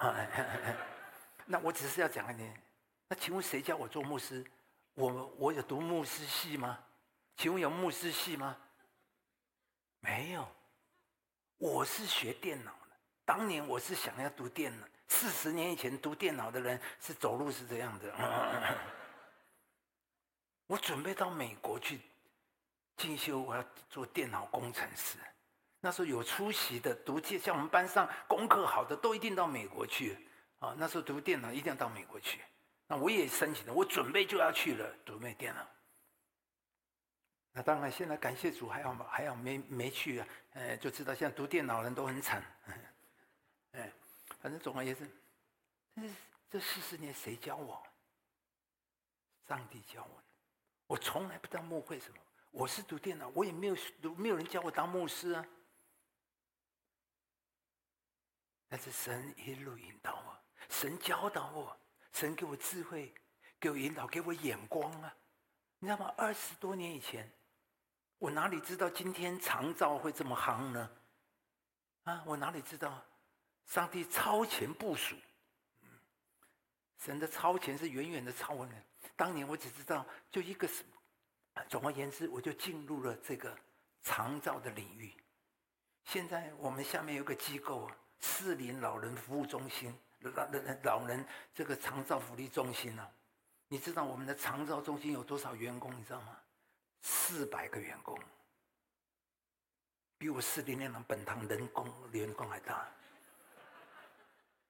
[1.45, 2.59] 那我只是要讲一点，
[3.07, 4.43] 那请问谁教我做牧师？
[4.97, 6.79] 我我有读牧师系吗？
[7.35, 8.57] 请问有牧师系吗？
[9.99, 10.47] 没有，
[11.57, 12.97] 我是学电脑的。
[13.23, 18.11] 当年我是想要读电脑，四十年以前读电脑的人是走路是这样的。
[20.65, 22.01] 我准备到美国去
[22.95, 25.19] 进修，我要做电脑工程师。
[25.79, 30.73] 那时候有出息的读电，像我们班上功课好的都一定到美国去啊。
[30.75, 32.41] 那时候读电脑一定要到美国去。
[32.87, 35.67] 那我也申请了，我准备就要去了，读美电脑。
[37.51, 40.27] 那当然，现在感谢主，还好还好没没去啊？
[40.53, 42.41] 哎，就知道现在读电脑人都很惨。
[43.71, 43.91] 哎，
[44.39, 45.09] 反正总而言之，
[45.95, 46.01] 这
[46.51, 47.83] 这四十年谁教我？
[49.47, 50.23] 上帝教我。
[50.85, 52.17] 我从来不当牧会什么，
[52.51, 53.75] 我是读电脑，我也没有，
[54.15, 55.45] 没有人教我当牧师啊。
[58.69, 61.77] 但是神一路引导我，神教导我。
[62.17, 63.13] 神给我智慧，
[63.59, 65.15] 给我引导，给我眼光啊！
[65.77, 66.11] 你知道吗？
[66.17, 67.31] 二十多年以前，
[68.17, 70.89] 我哪里知道今天长照会这么夯呢？
[72.05, 73.05] 啊，我哪里知道？
[73.67, 75.15] 上帝超前部署，
[76.97, 78.83] 神的超前是远远的超人。
[79.15, 83.55] 当年我只知道就一个什么，总而言之，我就进入了这个
[84.01, 85.13] 长照的领域。
[86.05, 89.95] 现在我们下面有个机构啊，适龄老人服务中心。
[90.19, 93.07] 老人老人这个长照福利中心呢、
[93.67, 95.95] 你知道我们的长照中心有多少员工？
[95.97, 96.37] 你知道吗？
[97.01, 98.19] 四百个员工，
[100.17, 102.87] 比我四零年的本堂人工员工还大。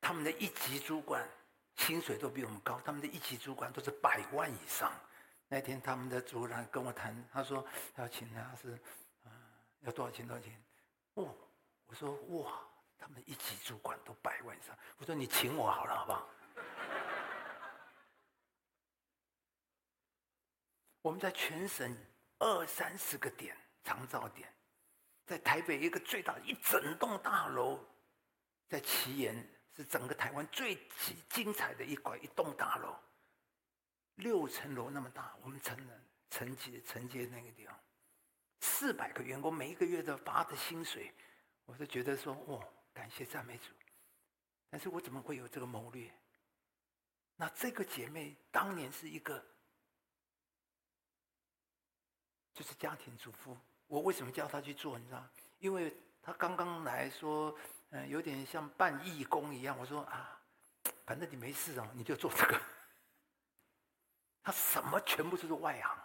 [0.01, 1.27] 他们的一级主管
[1.75, 4.91] 薪水都比我们高，他们的一级主管都是百万以上。
[5.47, 8.77] 那天他们的主任跟我谈，他说要请他是，
[9.23, 9.31] 嗯，
[9.81, 10.27] 要多少钱？
[10.27, 10.63] 多少钱？
[11.15, 11.33] 哦，
[11.87, 12.51] 我说哇，
[12.97, 14.77] 他们一级主管都百万以上。
[14.97, 16.29] 我说你请我好了，好不好？
[21.01, 21.95] 我们在全省
[22.39, 24.53] 二三十个点长照点，
[25.25, 27.79] 在台北一个最大的一整栋大楼，
[28.67, 29.35] 在奇岩
[29.73, 30.75] 是整个台湾最
[31.29, 32.93] 精彩的一块一栋大楼。
[34.15, 37.79] 六层楼那么大，我们承人承接承接那个地方，
[38.59, 41.13] 四百个员工，每一个月都发的薪水，
[41.65, 43.65] 我都觉得说，哦，感谢赞美主。
[44.71, 46.11] 但是我怎么会有这个谋略？
[47.35, 49.45] 那这个姐妹当年是一个，
[52.55, 53.55] 就是家庭主妇。
[53.85, 54.97] 我为什么叫她去做？
[54.97, 55.23] 你知道？
[55.59, 57.55] 因为她刚刚来说，
[57.91, 59.77] 嗯，有点像办义工一样。
[59.77, 60.41] 我说啊，
[61.05, 62.59] 反正你没事哦，你就做这个。
[64.41, 65.95] 她什么全部都是外行，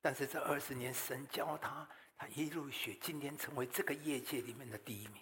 [0.00, 5.20] 但是这二十年神教她，她一路学，今天成为这个业界里面的第一名。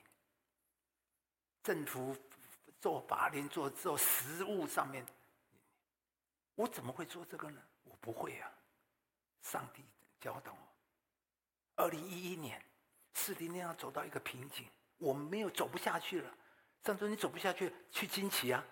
[1.63, 2.17] 政府
[2.81, 5.07] 做法令、做做实务上面，
[6.55, 7.63] 我怎么会做这个呢？
[7.85, 8.51] 我不会啊，
[9.43, 9.85] 上帝
[10.21, 10.59] 教导我。
[11.77, 12.63] 二零一一年，
[13.15, 14.67] 四零年要走到一个瓶颈，
[14.99, 16.31] 我们没有走不下去了。
[16.85, 18.65] 上周你走不下去，去惊奇啊。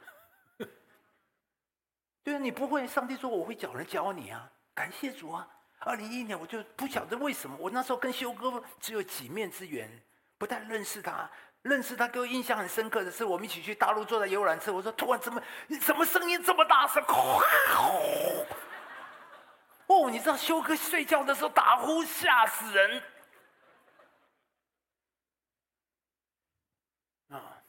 [2.22, 4.50] 对啊，你不会，上帝说我会找人教你啊！
[4.74, 5.48] 感谢主啊！
[5.78, 9.88] 二零一一年我就不晓得为什么，我那时候跟修哥只有几面之缘，
[10.36, 11.30] 不太认识他。
[11.62, 15.42] 认识他给我印象很深刻的是，我们一起去大陆坐在游览车，我说突然怎么，
[15.80, 17.04] 什么声音这么大声？
[19.86, 23.02] 哦，你知道修哥睡觉的时候打呼吓死人
[27.28, 27.62] 啊！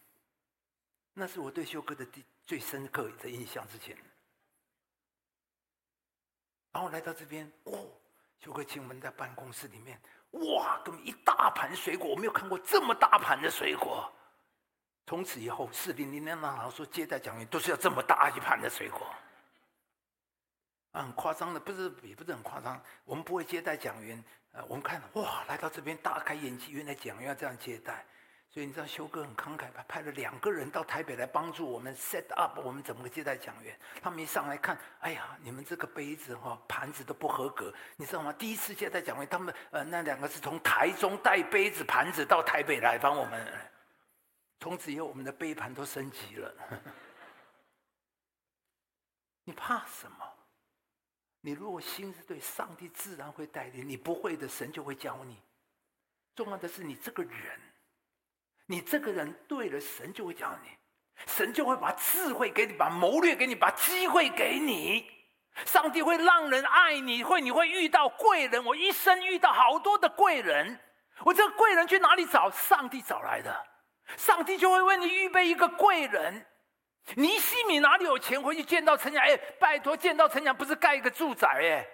[1.13, 3.97] 那是我对修哥的第最深刻的印象之前。
[6.71, 7.91] 然后来到这边，哦，
[8.39, 9.99] 修哥请我们在办公室里面，
[10.32, 14.12] 哇，这么一大盘水果，我没有看过这么大盘的水果。
[15.06, 19.06] 从此以后，四零零年那老师说接待讲员都是要这么大一盘的水果，
[20.94, 22.82] 啊，很夸张的，不是也不是很夸张。
[23.04, 28.06] 我们不会接待讲员，呃，我们看哇，来到这边大开眼界，原来讲员要这样接待。
[28.54, 29.82] 所以你知道修哥很慷慨吧？
[29.88, 33.80] 派了两个人到台北来帮助我们 set up 我们怎么个接待讲员。
[34.02, 38.34] 他们一上来看，哎呀，你们这个杯子哈盘子都不合格，你知道吗？
[38.34, 43.72] 第一次接待讲员，他们呃那两个是从台中带杯子盘子到台北来帮我们。
[44.60, 46.54] 从此以后，我们的杯盘都升级了。
[49.46, 50.30] 你怕什么？
[51.40, 53.88] 你如果心是对，上帝自然会带领。
[53.88, 55.42] 你不会的，神就会教你。
[56.36, 57.60] 重要的是你这个人。
[58.67, 60.69] 你这个人对了，神就会教你，
[61.28, 65.10] 神就会把智慧给你，把谋略给你，把机会给你。
[65.65, 68.63] 上帝会让人爱你，会你会遇到贵人。
[68.63, 70.80] 我一生遇到好多的贵人，
[71.26, 72.50] 我这个贵人去哪里找？
[72.50, 73.65] 上帝找来的，
[74.15, 76.45] 上帝就会为你预备一个贵人。
[77.15, 79.21] 尼西米哪里有钱回去见到陈强？
[79.21, 81.86] 哎，拜托，见到陈强不是盖一个住宅哎。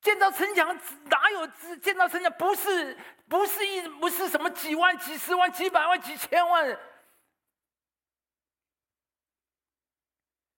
[0.00, 1.46] 建造城墙哪有？
[1.78, 2.96] 建造城墙不是
[3.28, 6.78] 不是一不是什么几万几十万几百万几千万。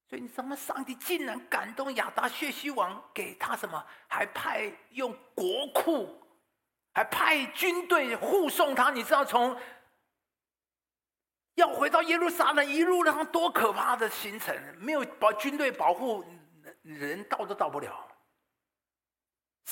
[0.09, 0.57] 所以你知道吗？
[0.57, 3.87] 上帝竟然感动亚达薛西王，给他什么？
[4.09, 6.20] 还派用国库，
[6.92, 8.90] 还派军队护送他。
[8.90, 9.57] 你知道从
[11.55, 14.55] 要回到耶路撒冷一路上多可怕的行程？
[14.79, 16.24] 没有把军队保护，
[16.83, 18.09] 人到都到不了。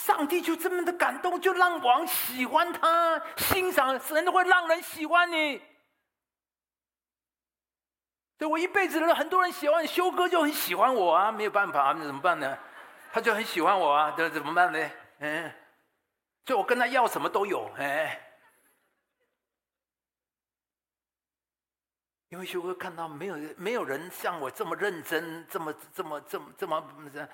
[0.05, 5.61] 上帝就这么的感动，就让王喜欢他，欣赏神都会让人喜欢你。
[8.39, 12.57] 对，我一辈子很多人喜欢，修哥就很喜欢我啊，没有办法，那怎么办呢？
[13.13, 14.91] 他就很喜欢我啊，这怎么办呢？
[15.19, 15.53] 嗯，
[16.47, 18.25] 所以我跟他要什么都有，哎。
[22.29, 27.29] 因为修哥看到没有没有人像我这么认真，这么这么这么这么这。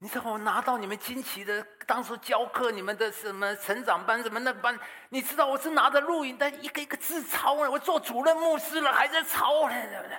[0.00, 4.78] 你知道我拿到你们惊奇的当初教课，你们的什么成长班什么那个班？
[5.08, 10.18] 你知道我是拿着录影带一个一个字抄呢，我做主任牧师了还在抄呢，对不对？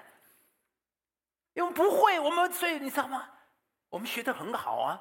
[1.53, 3.29] 因为不会，我们所以你知道吗？
[3.89, 4.99] 我们学得很好啊，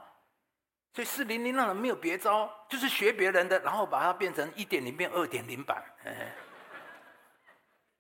[0.94, 5.82] 所以四零零那人没有别招，就是学别人的，然后把它变成一点零变二点零版，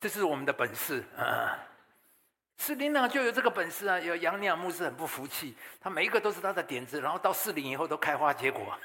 [0.00, 1.58] 这是我们的本事啊。
[2.58, 3.98] 四零呢就有这个本事啊！
[3.98, 8.78] 有杨尼亚牧师很不服气，他每一个都是他的点子，然后到四零以后都开花结果。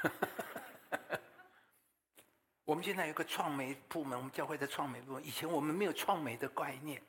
[2.64, 7.02] 我们现在有个创媒部门，我们教会的创媒部门，以前我们没有创媒的概念，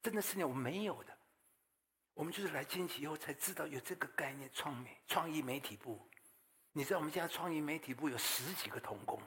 [0.00, 1.12] 真的是我们没有的。
[2.14, 6.00] 我们就是来惊奇以后才知道有这个概念，创媒创意媒体部。
[6.72, 9.20] 你知道我们现在创意媒体部有十几个同工。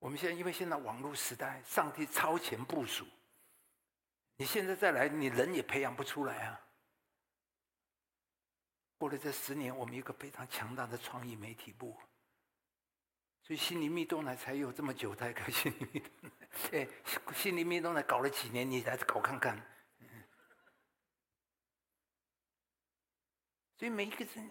[0.00, 3.06] 我们现在因为现在网络时代，上帝超前部署，
[4.42, 6.60] 你现在再来，你人也培养不出来啊。
[8.98, 11.96] 过了这十年，我们一个非常强大的创意媒体部。
[13.44, 16.30] 所以心灵蜜豆奶才有这么久才开心灵蜜豆奶，
[16.72, 16.88] 哎，
[17.32, 19.56] 心灵蜜豆奶搞了几年，你来搞看看。
[23.76, 24.50] 所以每一个人，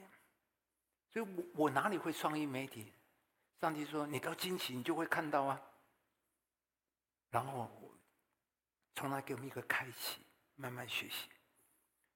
[1.11, 2.93] 所以我我哪里会创意媒体？
[3.59, 5.61] 上帝说，你到惊奇，你就会看到啊。
[7.29, 7.69] 然后
[8.95, 10.21] 从那给我们一个开启，
[10.55, 11.27] 慢慢学习。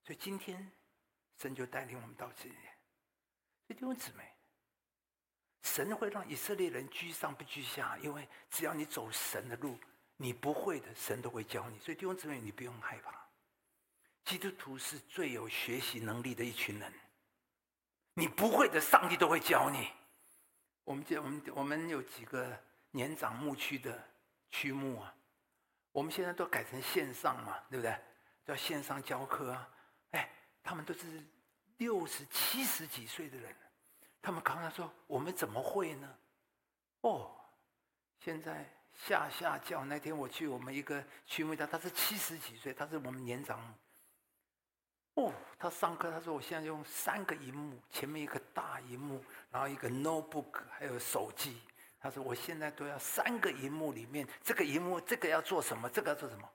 [0.03, 0.71] 所以今天
[1.37, 2.55] 神就带领我们到这里，
[3.67, 4.31] 弟兄姊妹。
[5.63, 9.75] 神会让以色列人居上不居下，因为只要你走神的路，
[10.15, 11.79] 你不会的，神都会教你。
[11.79, 13.27] 所以弟兄姊妹，你不用害怕。
[14.23, 16.93] 基督徒是最有学习能力的一群人，
[18.13, 19.91] 你不会的，上帝都会教你。
[20.83, 22.55] 我们这我们我们有几个
[22.91, 24.07] 年长牧区的
[24.51, 25.15] 区牧啊，
[25.95, 27.97] 我们现在都改成线上嘛，对不对？
[28.43, 29.69] 叫线上教课啊，
[30.11, 30.29] 哎，
[30.61, 31.23] 他们都是
[31.77, 33.55] 六十七十几岁的人。
[34.21, 36.17] 他们刚刚说：“我们怎么会呢？”
[36.99, 37.31] 哦，
[38.19, 43.57] 现在下下教那天我去我们一个区问他，他是七十几岁，他是我们年长。
[45.13, 51.61] 哦，他上课他说：“我现在用三个荧幕，前面一个大荧幕，然后一个 notebook，还有手机。”
[52.05, 55.89] 他说：“我现在都要三个荧幕里面，这个荧幕这个要做什么？
[55.89, 56.47] 这个要做什么？”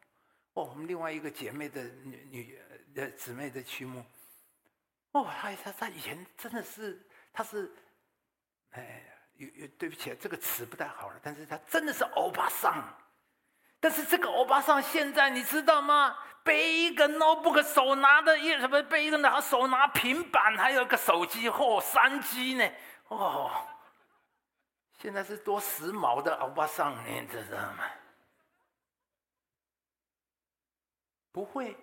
[0.55, 2.63] 哦，我们另外一个姐妹的女女
[2.95, 4.05] 的姊妹的曲目，
[5.11, 7.05] 哦，他他他以前真的是。
[7.33, 7.73] 他是，
[8.73, 9.05] 哎，
[9.37, 11.21] 有有对不起，这个词不太好了。
[11.23, 12.83] 但是他真的是欧巴桑，
[13.79, 16.19] 但是这个欧巴桑现在你知道吗？
[16.43, 22.69] 背一个 notebook，手拿的一什么背一个拿手拿平板，还有一个手机或三 G 呢？
[23.07, 23.49] 哦，
[25.01, 27.91] 现在是多时髦的欧巴桑，你知道吗？
[31.33, 31.75] 不会，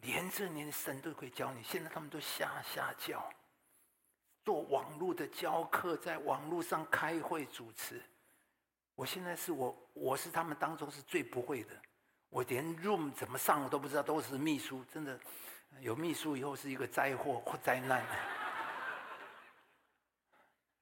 [0.00, 1.62] 连着你的神都可以教你。
[1.62, 3.24] 现在他们都下下教。
[4.44, 8.02] 做网络的教课，在网络上开会主持。
[8.96, 11.70] 我现在是我，我是他们当中是最不会的。
[12.28, 14.84] 我连 Room 怎么上我都不知道，都是秘书。
[14.92, 15.16] 真的，
[15.78, 18.04] 有秘书以后是一个灾祸或灾难。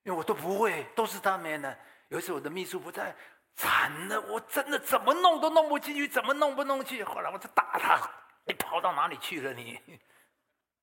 [0.02, 1.78] 因为我都不会，都是他们的。
[2.08, 3.14] 有一次我的秘书不在，
[3.54, 7.04] 惨了，我真的怎么弄都弄不进去，怎么弄不弄去？
[7.04, 8.10] 后来我就打他，
[8.44, 9.80] 你跑到哪里去了你？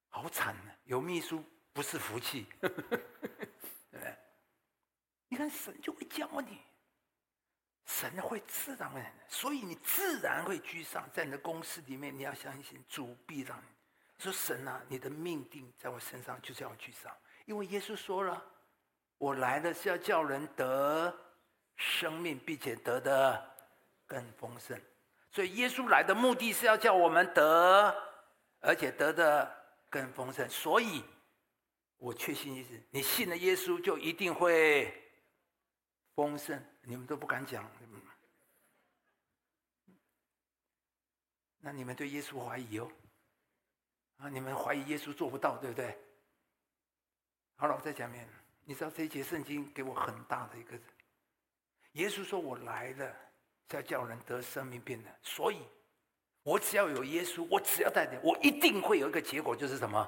[0.09, 0.76] 好惨啊！
[0.86, 1.43] 有秘书。
[1.74, 2.47] 不是福气，
[5.30, 6.59] 你看神就会教你，
[7.86, 11.07] 神会自然的，所以你自然会居上。
[11.13, 13.65] 在你的公司里面，你要相信主必让你
[14.18, 17.15] 说神啊，你的命定在我身上，就是要居上。
[17.45, 18.43] 因为耶稣说了，
[19.18, 21.15] 我来的是要叫人得
[21.76, 23.55] 生命，并且得的
[24.05, 24.80] 更丰盛。
[25.32, 27.95] 所以耶稣来的目的是要叫我们得，
[28.59, 30.49] 而且得的更丰盛。
[30.49, 31.03] 所以。
[31.99, 34.93] 我确信一事，你信了耶稣就一定会
[36.13, 36.63] 丰盛。
[36.84, 37.68] 你们都不敢讲，
[41.57, 42.88] 那你们对耶稣怀疑哦？
[44.18, 45.97] 啊，你们怀疑耶稣做不到，对不对？
[47.55, 48.30] 好了，我再讲一遍。
[48.70, 50.78] 你知道这一节圣经给我很大的一个，
[51.93, 53.15] 耶稣说我来了
[53.72, 55.61] 是要叫人得生命变的，所以
[56.43, 60.05] 我只要有耶稣，我只要带点，我一定会有一个结果，就是什么？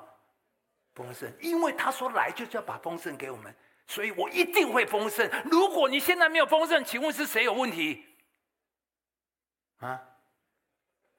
[0.93, 3.55] 丰盛，因为他说来就是要把丰盛给我们，
[3.87, 5.25] 所以我一定会丰盛。
[5.49, 8.05] 如果你现在没有丰盛，请问是谁有问题？
[9.77, 10.01] 啊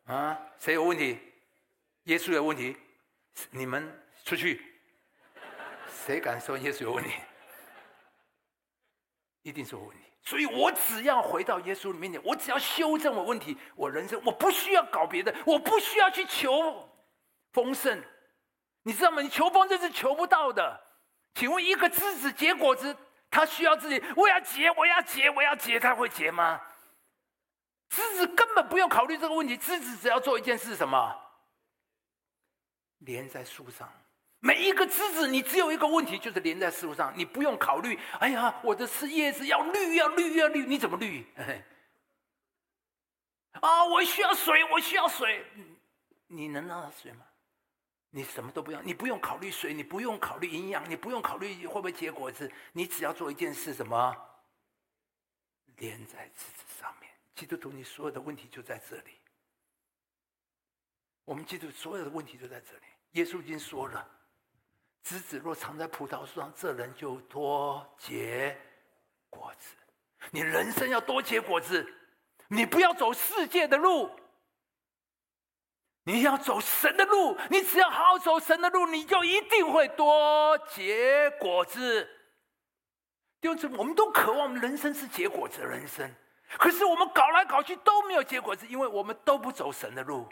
[0.04, 1.18] 啊，谁有问题？
[2.02, 2.76] 耶稣有问题？
[3.50, 4.60] 你们出去，
[6.04, 7.12] 谁敢说耶稣有问题？
[9.50, 10.04] 一定是有问题。
[10.22, 16.88] 所以我只要回到耶稣里面前，我只要修正我问题，我人生我不需要搞别的，我不需要去求
[17.52, 18.02] 丰盛。
[18.82, 19.20] 你知道吗？
[19.20, 20.80] 你求丰盛是求不到的。
[21.34, 22.96] 请问一个枝子结果子，
[23.30, 26.60] 他需要自己，我要结，我要结，我要结，他会结吗？
[27.88, 31.16] 枝子根本不用考虑这个问题，枝子只要做一件事，什么？
[32.98, 33.90] 连在树上。
[34.40, 37.98] 每一个枝子，你只有一个问题，就是连在树上，你不用考虑。
[38.18, 41.26] 哎呀，我的是叶子要绿，要绿，要绿，你怎么绿？
[43.60, 45.44] 啊，我需要水，我需要水，
[46.26, 47.26] 你能让它水吗？
[48.10, 54.16] 你什么都不用，你不用考虑水，你不用考虑营养，你不用考虑会不会结果子，你只要做一件事，什么？
[55.76, 57.10] 连在枝子上面。
[57.34, 59.12] 基督徒，你所有的问题就在这里。
[61.24, 62.84] 我们基督所有的问题就在这里。
[63.12, 64.06] 耶稣已经说了
[65.02, 68.56] ：“枝子若藏在葡萄树上，这人就多结
[69.28, 69.74] 果子。”
[70.32, 71.94] 你人生要多结果子，
[72.48, 74.10] 你不要走世界的路，
[76.04, 77.38] 你要走神的路。
[77.48, 82.06] 你只要好好走神的路，你就一定会多结果子。
[83.40, 86.14] 弟兄姊妹，我们都渴望我们人生是结果子的人生。
[86.58, 90.28] 可是我们搞来搞去都没有结果子，因为我们都不走神的路。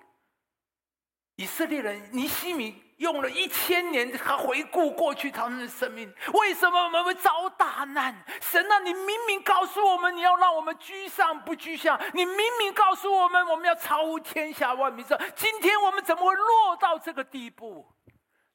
[1.38, 8.12] 以色列人尼希米用了一千年，他回顾过去他们的生命，为什么我们会遭大难？
[8.42, 17.86] 神啊，你明明告诉我们你要让我们居上不居下，你明明告诉我们我们要超乎天下万民之，今天我们怎么会落到这个地步？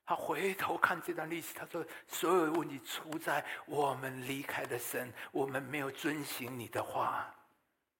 [0.06, 7.34] 他回头看这段历史，他说：所有问题出在我们离开了神，我们没有遵行你的话。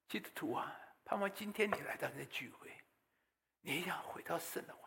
[0.10, 0.76] 基督徒啊，
[1.06, 2.70] 盼望今天你来到这聚会，
[3.64, 4.80] 你一定要回到神的话。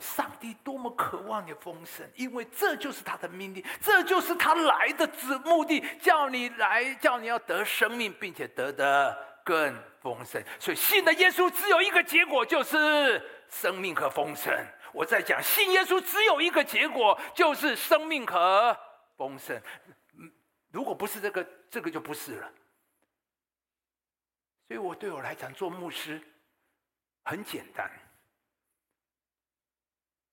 [0.00, 10.42] 上帝多么渴望你丰盛，因为这就是他的命令，这就是他来的旨目的，叫你来，叫你要得生命，并且得的更丰盛。
[10.58, 14.52] 所以信的耶稣只有一个结果，就是生命和丰盛。
[14.92, 18.76] 我在讲信耶稣只有一个结果，就是生命和
[19.16, 19.60] 丰盛。
[20.72, 22.52] 如果不是这个，这个就不是了。
[24.66, 26.20] 所以，我对我来讲，做牧师
[27.26, 27.90] 很简单。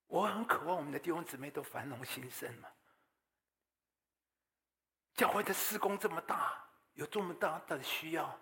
[0.06, 2.70] 我很渴望我们的弟兄姊妹都繁荣兴盛嘛。
[5.16, 6.64] 教会的施工这么大，
[6.94, 8.39] 有这么大的需要。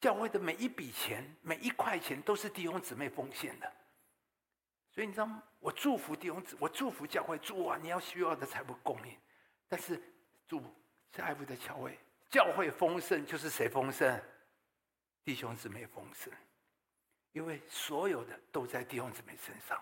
[0.00, 3.70] 教会的每一笔钱、每一块钱，都是弟兄姊妹奉献的。
[4.90, 5.42] 所以你知道吗？
[5.58, 9.14] 我祝福弟兄姊，我祝福教会，主啊，你要需要的财富供应。
[9.68, 10.02] 但是
[10.46, 10.62] 主
[11.14, 11.98] 是爱父的教会。
[12.30, 14.18] 教会丰盛就是谁丰盛？
[15.22, 16.32] 弟兄姊妹丰盛，
[17.32, 19.80] 因为所有的都在弟兄姊妹身上。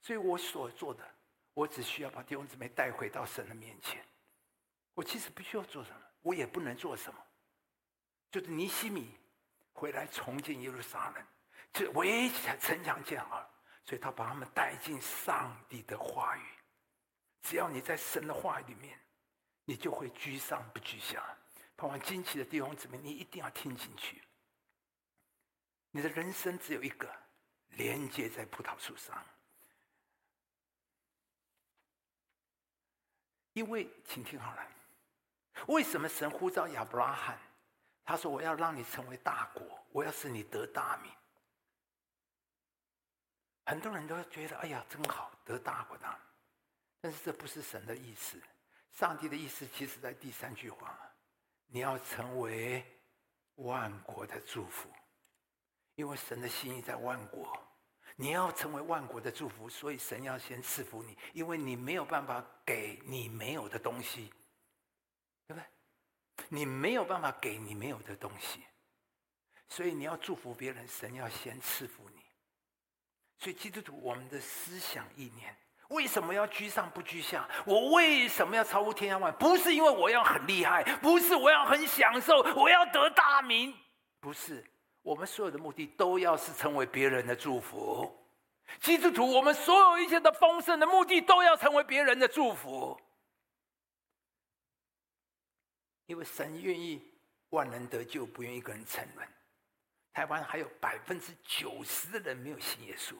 [0.00, 1.02] 所以我所做的，
[1.52, 4.04] 我只需要把弟兄姊妹带回到神的面前。
[4.94, 7.20] 我其实不需要做什么，我也不能做什么。
[8.30, 9.16] 就是尼西米
[9.72, 11.26] 回来重建耶路撒冷，
[11.72, 12.30] 这唯一
[12.60, 13.48] 城墙建好，
[13.84, 16.42] 所以他把他们带进上帝的话语。
[17.42, 18.98] 只要你在神的话语里面。
[19.66, 21.24] 你就会居上不居下。
[21.74, 24.22] 盼望惊奇的弟兄姊妹，你一定要听进去。
[25.96, 27.08] 你的人生只有一个，
[27.68, 29.24] 连接在葡萄树上。
[33.52, 34.68] 因为，请听好了，
[35.68, 37.38] 为什么神呼召亚伯拉罕？
[38.04, 41.12] 他说：“我要让你成为大国，我要使你得大名。”
[43.66, 46.20] 很多人都觉得：“哎呀，真好，得大国的。”
[47.00, 48.42] 但是这不是神的意思。
[48.90, 50.98] 上帝的意思，其实在第三句话：
[51.68, 52.84] 你要成为
[53.54, 54.92] 万国的祝福，
[55.94, 57.56] 因为神的心意在万国。
[58.16, 64.32] 你要成为万国的祝福，所以神要先赐福你，因为你没有办法给你没有的东西，
[65.48, 65.64] 对不对？
[66.48, 68.60] 你没有办法给你没有的东西，
[69.68, 72.22] 所以你要祝福别人，神要先赐福你。
[73.38, 75.56] 所以基督徒，我们的思想意念。
[75.88, 77.48] 为什么要居上不居下？
[77.66, 79.32] 我为什么要超乎天下万？
[79.38, 83.76] 不是因为我要很厉害，不是我要很享受，我要得大名，
[84.20, 84.64] 不是。
[85.04, 88.10] 我们所有的目的都要是成为别人的祝福。
[88.80, 92.98] 基督徒，我们所有一切的丰盛的目的都要成为别人的祝福，
[96.06, 97.02] 因为神愿意
[97.50, 99.28] 万人得救，不愿一个人沉沦。
[100.14, 103.14] 台湾还有百分之九十的人没有信耶稣。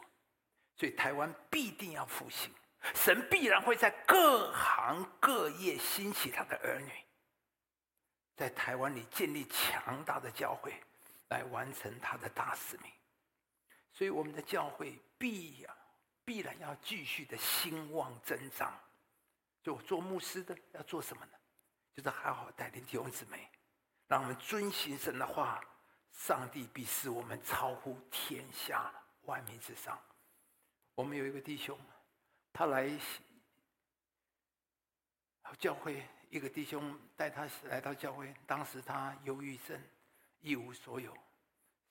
[0.76, 2.50] 所以台湾必定要复兴，
[2.94, 6.90] 神必然会在各行各业兴起他的儿女，
[8.34, 10.74] 在台湾里建立强大的教会，
[11.34, 12.90] 来完成他的大使命。
[13.92, 15.76] 所以我们的教会必要
[16.24, 18.72] 必然要继续的兴旺增长。
[19.62, 21.32] 就做牧师的要做什么呢？
[21.94, 23.48] 就是好好带领弟兄姊妹，
[24.06, 25.64] 让我们遵行神的话，
[26.12, 29.98] 上帝必使我们超乎天下万民之上。
[30.94, 31.78] 我们有一个弟兄，
[32.52, 32.90] 他来
[35.58, 38.34] 教会，一个弟兄带他来到教会。
[38.46, 39.80] 当时他忧郁症，
[40.40, 41.16] 一无所有，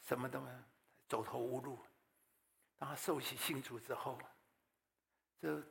[0.03, 0.57] 什么都没有，
[1.07, 1.79] 走投无路。
[2.77, 4.19] 当他受洗信主之后，
[5.39, 5.63] 这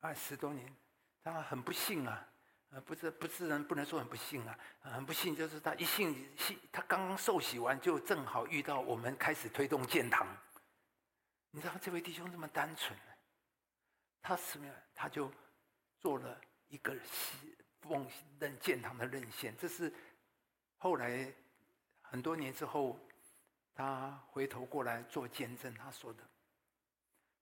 [0.00, 0.74] 二十多年，
[1.22, 2.28] 他很不幸啊，
[2.70, 10.26] 呃，不是不是人不能说很不幸啊，很不幸就是他一信信，他刚刚受洗完，就正好遇到我们开始推动建堂。
[11.50, 12.98] 你知道这位弟兄这么单纯，
[14.22, 14.72] 他什么？
[14.94, 15.30] 他就
[15.98, 18.06] 做了一个西奉
[18.38, 19.92] 任建堂的任献，这是
[20.76, 21.32] 后来
[22.02, 22.98] 很多年之后，
[23.78, 26.28] 他回头过来做见证，他说的。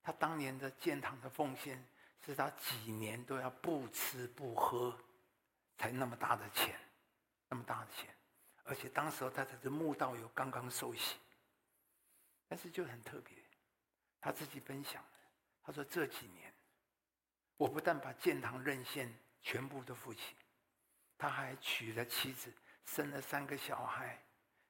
[0.03, 1.83] 他当年的建堂的奉献，
[2.27, 4.95] 是他几年都要不吃不喝，
[5.79, 6.79] 才那么大的钱，
[7.49, 8.15] 那么大的钱，
[8.65, 11.17] 而且当时他才是墓道友刚刚受洗，
[12.47, 13.35] 但是就很特别，
[14.21, 15.03] 他自己分享，
[15.63, 16.53] 他说这几年，
[17.57, 19.11] 我不但把建堂任献
[19.41, 20.37] 全部都付清，
[21.17, 22.53] 他还娶了妻子，
[22.85, 24.23] 生了三个小孩，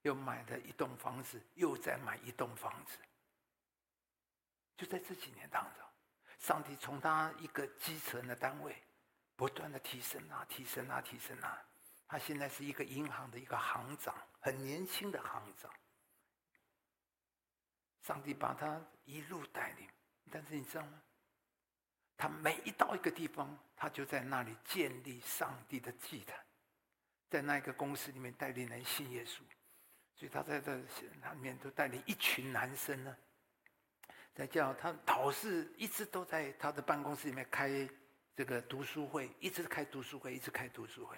[0.07, 2.97] 又买了一栋房子，又再买一栋房子。
[4.77, 5.85] 就在这几年当中，
[6.39, 8.81] 上帝从他一个基层的单位，
[9.35, 11.61] 不断的提升啊，提升啊，提升啊。
[12.07, 15.69] 他现在是一个银行的一个行长，很年轻的行长。
[18.03, 19.89] 上帝把他一路带领，
[20.31, 21.03] 但是你知道吗？
[22.17, 26.39] 他每一到一个地方，他就在那里建立上帝的祭坛，
[27.29, 29.41] 在那个公司里面带领人信耶稣，
[30.17, 30.85] 所以他在这里
[31.41, 33.17] 面都带领一群男生呢。
[34.35, 37.89] 在叫他导师一直都在他的办公室里面开
[38.35, 41.17] 这个读书会，一直开读书会，一直开读书会，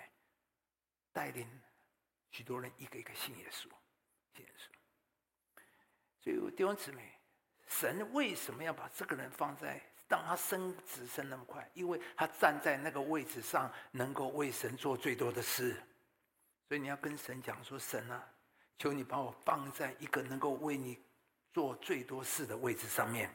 [1.12, 1.49] 带领
[2.30, 3.68] 许多人一个一个信耶稣，
[4.34, 4.70] 信耶稣。
[6.20, 7.18] 所以弟兄姊妹，
[7.66, 11.68] 神为什么要把这个人放在让他升职升那么快？
[11.74, 15.74] 因为他站在那个位置上，能够为神做最多的事。
[16.68, 18.24] 所以你要跟神讲说：“神啊，
[18.79, 20.99] 求你把我放在一个能够为你。”
[21.51, 23.35] 做最多事的位置上面，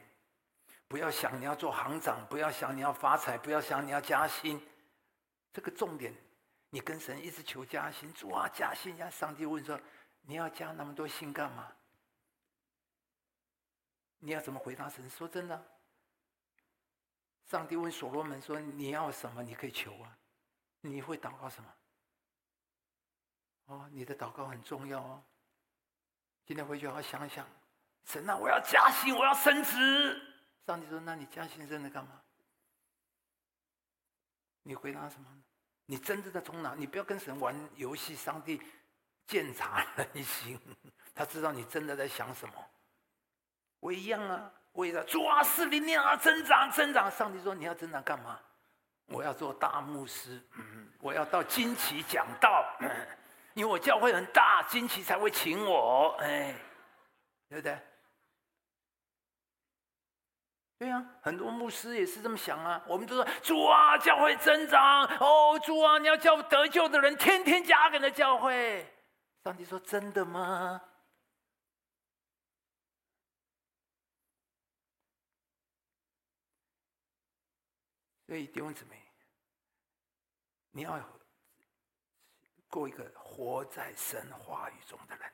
[0.88, 4.66] 不要想你要做行长，不要想你要发财，不要想你要加薪。
[5.52, 6.14] 这个重点，
[6.70, 9.10] 你跟神一直求加薪，主啊加薪呀！
[9.10, 9.78] 上帝问说
[10.22, 11.70] ：“你要加那么多薪干嘛？”
[14.20, 15.10] 你要怎么回答神？
[15.10, 15.66] 说真的，
[17.44, 19.42] 上帝问所罗门说：“你要什么？
[19.42, 20.16] 你可以求啊。”
[20.80, 21.74] 你会祷告什么？
[23.66, 25.22] 哦，你的祷告很重要哦。
[26.46, 27.46] 今天回去好好想想。
[28.04, 30.20] 神啊，我要加薪，我要升职。
[30.66, 32.20] 上帝说：“那你加薪升职干嘛？”
[34.62, 35.42] 你回答什么呢？
[35.86, 36.74] 你真正的从哪？
[36.76, 38.14] 你不要跟神玩游戏。
[38.14, 38.60] 上帝
[39.26, 40.58] 鉴察人心，
[41.14, 42.54] 他知道你真的在想什么。
[43.80, 47.10] 我一样啊，我也在主啊，使灵量啊增长增长。
[47.10, 48.38] 上帝说：“你要增长干嘛？”
[49.08, 52.64] 我要做大牧师，嗯，我要到惊奇讲道，
[53.52, 56.54] 因为我教会很大，惊奇才会请我，哎，
[57.48, 57.80] 对不对？
[60.76, 62.84] 对呀、啊，很多牧师也是这么想啊。
[62.88, 68.92] 我们都说主啊，教会增长哦，主啊，你要叫得救的人天天加给的教会。
[69.44, 70.80] 上帝说：“真的吗？”
[78.26, 79.00] 所以弟兄姊妹，
[80.70, 80.98] 你要
[82.68, 83.04] 过一个
[83.34, 85.28] 活在神话语中的人。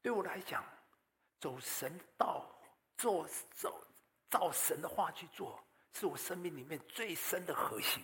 [0.00, 0.64] 对我来讲，
[1.38, 2.46] 走神道，
[2.96, 3.86] 做走。
[4.30, 5.62] 照神的话去做，
[5.92, 8.02] 是我生命里面最深的核心。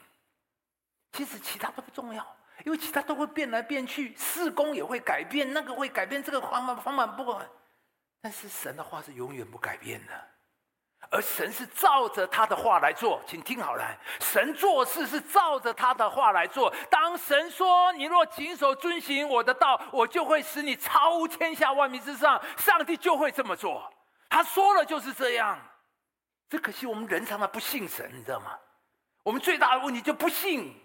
[1.11, 2.25] 其实其他都不重要，
[2.65, 7.51] 因为其他都会变来变去，事工也会改变，那个会改变，这个方法方法不管。
[8.21, 10.30] 但是神的话是永远不改变的，
[11.11, 13.85] 而神是照着他的话来做，请听好了，
[14.21, 16.73] 神做事是照着他的话来做。
[16.89, 23.93] 当神说：“你若谨守遵行我的道，我就会使你超乎天下万民之上。”上帝就会这么做，
[24.29, 25.59] 他说了就是这样。
[26.49, 28.57] 这可惜我们人常常不信神，你知道吗？
[29.25, 30.81] 我们最大的问题就不信。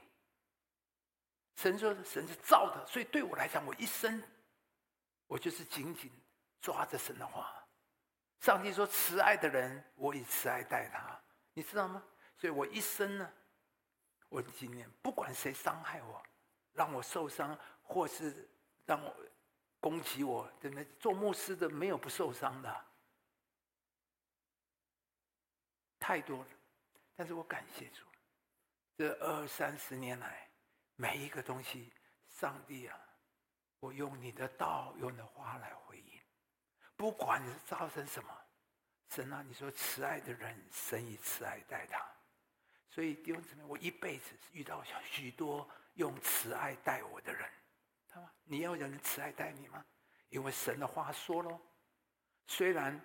[1.57, 4.21] 神说神是造的，所以对我来讲，我一生
[5.27, 6.11] 我就是紧紧
[6.61, 7.53] 抓着神的话。
[8.39, 11.19] 上帝说慈爱的人，我以慈爱待他，
[11.53, 12.03] 你知道吗？
[12.37, 13.33] 所以我一生呢，
[14.29, 16.21] 我今年不管谁伤害我，
[16.73, 18.47] 让我受伤，或是
[18.85, 19.15] 让我
[19.79, 20.85] 攻击我，对不对？
[20.99, 22.85] 做牧师的没有不受伤的。
[25.97, 26.47] 太多了，
[27.15, 28.03] 但是我感谢主，
[28.95, 30.47] 这二三十年来，
[30.95, 31.91] 每一个东西，
[32.29, 32.99] 上帝啊，
[33.79, 35.73] 我用你的道，用的话来，
[37.05, 38.35] 不管你是造成什么，
[39.11, 42.03] 神啊，你说慈爱的人，神以慈爱待他，
[42.89, 47.47] 所以弟兄姊妹，我一辈子遇到许多用慈爱待我的人，
[48.09, 49.85] 他说你要有人慈爱待你吗？
[50.29, 51.61] 因为神的话说喽，
[52.47, 52.99] 虽然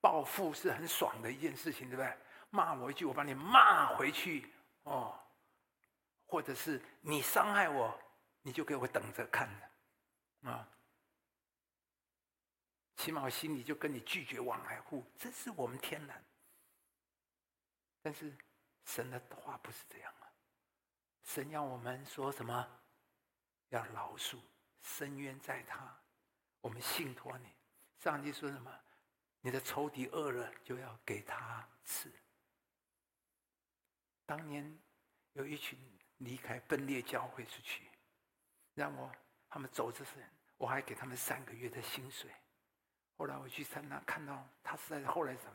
[0.00, 2.18] 报复是很爽的一件事情，对不对？
[2.48, 4.50] 骂我一句，我把你骂回去
[4.84, 5.22] 哦，
[6.24, 8.00] 或者是你伤害我，
[8.40, 9.46] 你就给我等着看
[10.44, 10.66] 啊！
[13.02, 16.24] 起码我心里就跟你拒绝往来户，这是我们天然。
[18.00, 18.32] 但是
[18.84, 20.30] 神的话不是这样啊，
[21.24, 22.80] 神要我们说什么？
[23.70, 24.38] 要饶恕，
[24.82, 26.00] 伸冤在他。
[26.60, 27.48] 我们信托你。
[27.98, 28.72] 上帝说什么？
[29.40, 32.08] 你的仇敌饿了，就要给他吃。
[34.24, 34.78] 当年
[35.32, 35.76] 有一群
[36.18, 37.90] 离开分裂教会出去，
[38.74, 39.12] 让我
[39.48, 42.30] 他们走这些人，我还给他们三个月的薪水。
[43.22, 45.54] 后来我去山那看到他是在后来什么？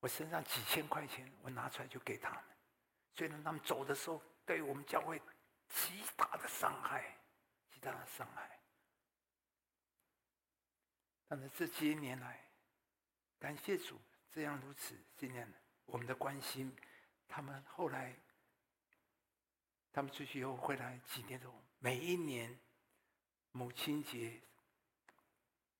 [0.00, 2.42] 我身上几千块钱，我拿出来就给他们。
[3.12, 5.20] 虽然他们走的时候，对我们教会
[5.68, 7.14] 极大的伤害，
[7.70, 8.58] 极大的伤害。
[11.28, 12.40] 但是这些年来，
[13.38, 14.00] 感谢主，
[14.32, 15.46] 这样如此，今年
[15.84, 16.74] 我们的关心，
[17.28, 18.16] 他们后来，
[19.92, 22.58] 他们出去以后回来几年后，每一年
[23.52, 24.40] 母亲节，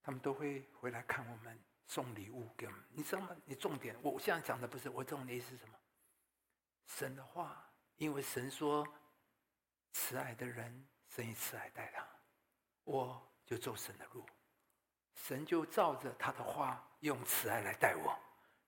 [0.06, 2.80] 他们都会回来看我们，送礼物给我们。
[2.90, 3.36] 你知道吗？
[3.44, 5.76] 你重点，我现在讲的不是我重点是什么？
[6.86, 8.86] 神的话，因为神说，
[9.94, 12.06] 慈爱的人，神以慈爱待他，
[12.84, 14.24] 我就走神的路。
[15.12, 18.16] 神就照着他的话，用慈爱来待我。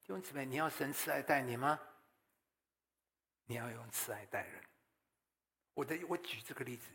[0.01, 1.78] 弟兄姊妹，你要神慈爱待你吗？
[3.45, 4.64] 你要用慈爱待人。
[5.72, 6.91] 我的，我举这个例子，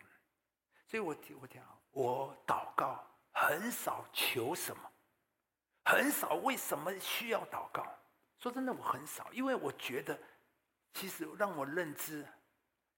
[0.85, 4.91] 所以我我讲，我祷告很少求什么，
[5.85, 7.85] 很少为什么需要祷告。
[8.39, 10.17] 说真的，我很少，因为我觉得，
[10.93, 12.25] 其实让我认知，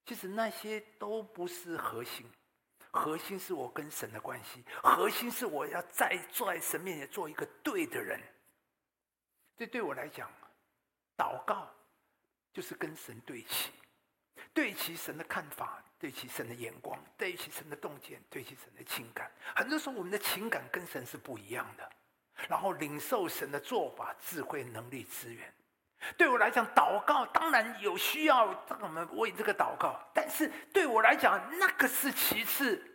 [0.05, 2.29] 其实那些都不是核心。
[2.91, 8.21] 核心是我跟神的关系，核心是我要在坐在神面前做一个对的人。
[9.57, 10.31] 这对我来讲，
[11.17, 11.69] 祷告
[12.53, 13.71] 就是跟神对齐，
[14.53, 19.31] 对齐神的看法，对其神的眼光，对其神的洞见，对其神的情感。
[19.55, 21.89] 很多时候我们的情感跟神是不一样的，
[22.47, 25.53] 然后领受神的做法、智慧、能力、资源。
[26.17, 28.45] 对我来讲，祷告当然有需要，
[28.81, 29.99] 我们为这个祷告。
[30.13, 32.91] 但是对我来讲，那个是其次。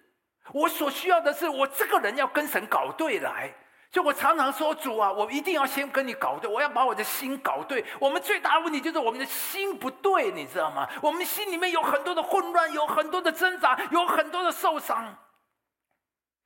[0.52, 3.52] 我所需要的是，我这个人要跟神搞对来。
[3.90, 7.84] 就我常常说，主啊，我一定要先跟你搞对，我要把我的心搞对。
[7.98, 10.88] 我们最大的问题就是我们的心不对，你知道吗？
[11.02, 15.16] 我们心里面有很多的混乱，有很多的挣扎，有很多的受伤。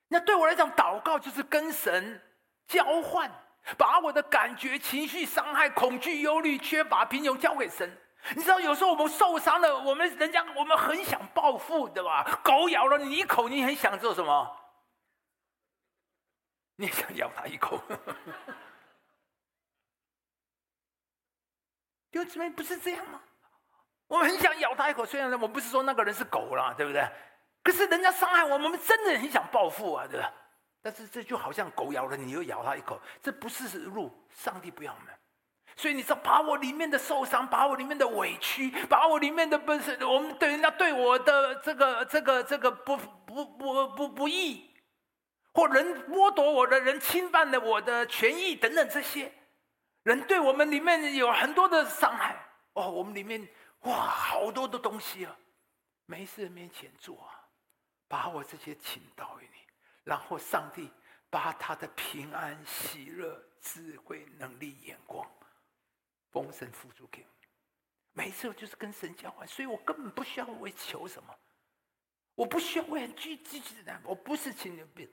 [0.09, 2.21] 那对我来讲，祷告就是跟神
[2.67, 3.31] 交换。
[3.79, 7.91] 把我的感觉、情绪、伤害、恐惧、忧虑、缺乏、贫穷交给神。
[8.35, 12.41] 你知道，有时候我们受伤了，我们人家我们很想报复，对吧？
[12.43, 14.55] 狗咬了你一口，你很想做什么？
[16.77, 17.81] 你想咬他一口。
[22.11, 23.21] 弟兄姊妹，不是这样吗？
[24.07, 27.09] 我们很想咬他一口，虽然我不是说那个人是狗啦，对不对？
[27.63, 30.33] 可是人家伤害我，我们真的很想报复啊，对吧？
[30.83, 34.13] 但是这就好像狗咬了你，又咬他一口，这不是路。
[34.31, 35.09] 上帝不要我们，
[35.75, 44.74] 所以你知道，把我里面的受伤，把我里面的委屈，把我里面的不是我们对人家对我的这个这个这个不不不不不义，
[45.55, 49.33] 或人剥夺我的人侵犯了我的权益等等这些，
[50.03, 52.37] 人对我们里面有很多的伤害
[52.75, 53.49] 哦，我们里面
[53.83, 55.37] 哇好多的东西啊，
[56.07, 57.49] 没事面前做啊，
[58.09, 59.61] 把我这些请到于你。
[60.03, 60.91] 然后上帝
[61.31, 65.27] 把他的平安、喜乐、智慧、能力、眼光，
[66.31, 67.29] 丰盛付诸给我。
[68.13, 71.35] 每一次我就是跟神交换，所以我根本不需要为求什么，
[72.35, 75.09] 我不需要为积积极的，我不是青年病，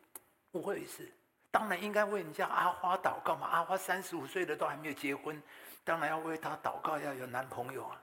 [0.51, 1.11] 不会是。
[1.49, 5.41] 当然应该为人家阿花祷告嘛，阿花三十五岁了都还没有结婚，
[5.83, 8.01] 当然要为她祷告，要有男朋友啊。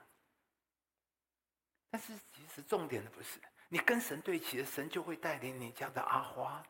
[1.89, 6.63] 但是其实重点的不是你跟神对齐了，神就会带领你家的阿花。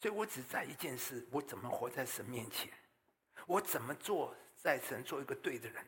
[0.00, 2.68] 所以我只在一件事：我怎么活在神面前？
[3.46, 5.86] 我怎么做在神做一个对的人？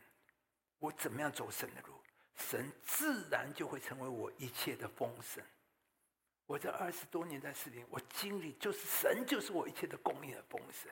[0.79, 1.94] 我怎么样走神的路？
[2.37, 5.43] 神自然就会成为我一切的丰盛。
[6.47, 10.91] 我这二十多年在侍奉，我经历就是神就是我一切的供应的丰盛。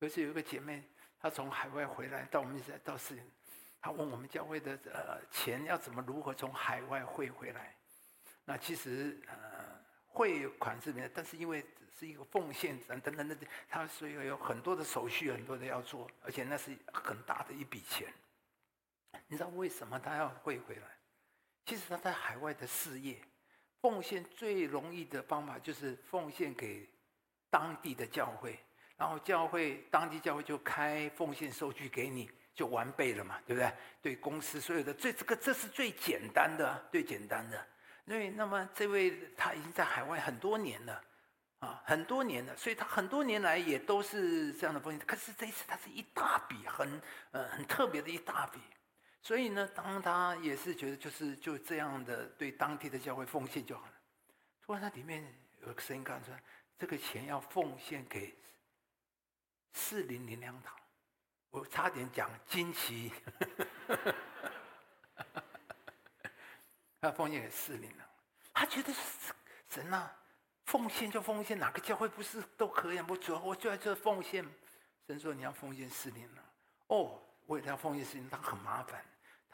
[0.00, 0.82] 有时有一个姐妹，
[1.20, 3.24] 她从海外回来到我们这到侍奉，
[3.80, 7.74] 她问我们教会的呃钱要怎么如何从海外汇回来？
[8.44, 9.34] 那其实呃
[10.06, 11.64] 汇款是没有，但是因为。
[11.96, 13.38] 是一个奉献等等等等，
[13.68, 18.12] 她所以有很多的手续，很多的要做，而且那是很大的一笔钱。
[19.28, 20.86] 你知道为什么他要汇回来？
[21.66, 23.20] 其实他在海外的事业，
[23.80, 26.88] 奉献最容易的方法就是奉献给
[27.50, 28.58] 当地的教会，
[28.96, 33.72] 然后教会当地教会就开奉献收据给你，就完备了嘛，对不对？
[34.02, 37.66] 对公司所有的最这个这是最简单的，最简单的。
[38.06, 41.02] 因为那么这位他已经在海外很多年了。
[41.60, 45.00] 啊，很多年了，所以他很多年来也都是这样的奉献。
[45.06, 47.00] 可是这一次，他是一大笔，很
[47.30, 48.60] 呃很特别的一大笔。
[49.24, 53.92] 所以呢，当他也是觉得就是就这样的对当地的教会奉献就好了。
[54.60, 55.24] 突然，他里面
[55.62, 56.38] 有个声音告诉他，
[56.78, 58.36] 这个钱要奉献给
[59.72, 60.76] 四零零两堂。
[61.48, 63.10] 我差点讲惊奇，
[67.00, 68.06] 他奉献给四零了。
[68.52, 68.92] 他觉得
[69.70, 70.18] 神呐、啊，
[70.66, 73.00] 奉献就奉献，哪个教会不是都可以？
[73.08, 74.46] 我主要我就在这奉献。
[75.06, 76.44] 神说你要奉献四零了。
[76.88, 79.02] 哦，为了要奉献四零，他很麻烦，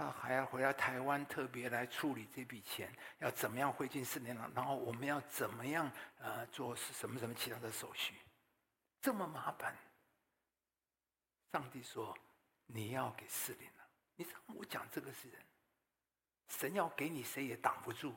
[0.00, 4.50] 他还要回来台湾特别来处理这笔钱，要怎么样汇进四零了？
[4.54, 8.14] 然后我们要怎么样呃做什么什么其他的手续？
[9.02, 9.76] 这么麻烦。
[11.52, 12.16] 上帝说
[12.64, 13.86] ：“你要给四零了。”
[14.16, 15.38] 你知道我讲这个是人，
[16.48, 18.14] 神要给你，谁也挡不住。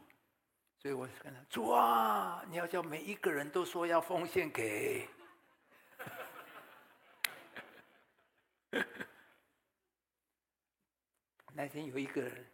[0.79, 5.05] 所以我跟他说：“主啊，你要叫每一个人都说要奉献给。”
[11.55, 12.45] 那天有一个人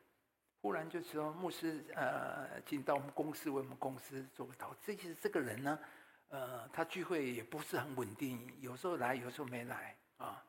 [0.61, 5.79] 忽然就说：“牧师，呃，请到我们公司为我们公司做个祷。”这其实这个人呢，
[6.27, 10.43] 呃，他聚会也不是很稳定，有时候来，有时候没来啊。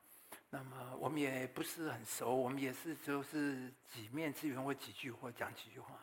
[0.48, 5.96] 那么我们也不是很熟，我们也是就是几面之缘或几句话讲几句话。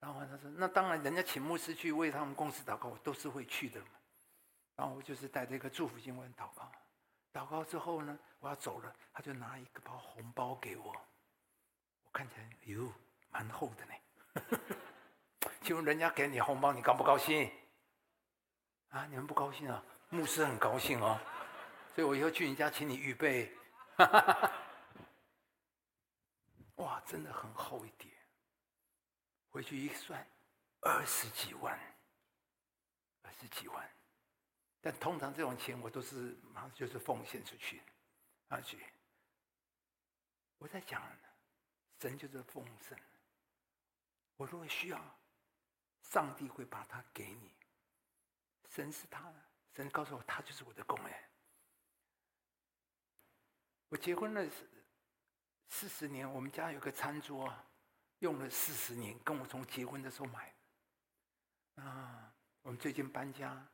[0.00, 3.88] 然后他说：“那当然，人家请牧师去为他们公司祷告，我都是会去的嘛。”
[4.76, 6.70] 然后我就是带着一个祝福经文祷告。
[7.32, 10.94] 祷告之后呢，我要走了，他就拿一个包红包给我。
[12.12, 12.92] 看起来哟，
[13.30, 13.94] 蛮厚的呢。
[15.62, 17.50] 请问人家给你红包，你高不高兴？
[18.90, 19.84] 啊，你们不高兴啊？
[20.08, 21.20] 牧师很高兴哦。
[21.94, 23.52] 所以我以后去你家，请你预备。
[26.76, 28.12] 哇，真的很厚一点。
[29.50, 30.26] 回去一算，
[30.80, 31.78] 二十几万，
[33.22, 33.90] 二十几万。
[34.80, 37.82] 但通常这种钱，我都是马上就是奉献出去，
[38.48, 38.78] 而且
[40.58, 41.02] 我在讲，
[42.00, 42.98] 神就是丰盛。
[44.36, 44.98] 我如果需要，
[46.02, 47.52] 上帝会把它给你。
[48.70, 49.34] 神是他的，
[49.74, 51.14] 神告诉我，他就是我的工人。
[53.90, 54.66] 我结婚了四
[55.68, 57.52] 四十年，我们家有个餐桌，
[58.20, 60.50] 用了四十年，跟我从结婚的时候买
[61.76, 61.82] 的。
[61.82, 62.32] 啊，
[62.62, 63.66] 我们最近搬家，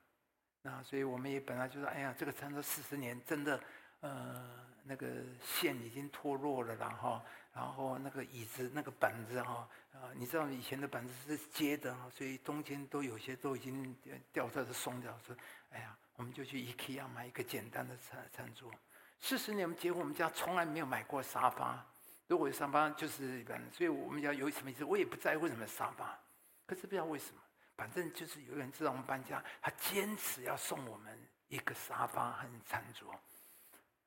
[0.63, 3.63] 那所以我们也本来就说，哎呀，这个餐桌四十年真的，
[4.01, 5.07] 呃，那个
[5.45, 7.21] 线已经脱落了，然后，
[7.53, 13.95] 然后那个椅子、那个板子哈，啊，你知道以前的板子是接的，所以中间都有些都已经
[14.33, 15.37] 掉掉的松掉，说，
[15.71, 18.71] 哎呀，我们就去 IKEA 买一个简单的餐餐桌。
[19.19, 21.85] 四十年，我们结婚，我们家从来没有买过沙发。
[22.29, 23.61] 如果有沙发，就是一般。
[23.73, 24.85] 所以我们家有什么意思？
[24.85, 26.19] 我也不在乎什么沙发。
[26.67, 27.41] 可是不知道为什么，
[27.77, 31.19] 反正就是有人知道我们搬家，他坚持要送我们
[31.49, 33.15] 一个沙发和餐桌。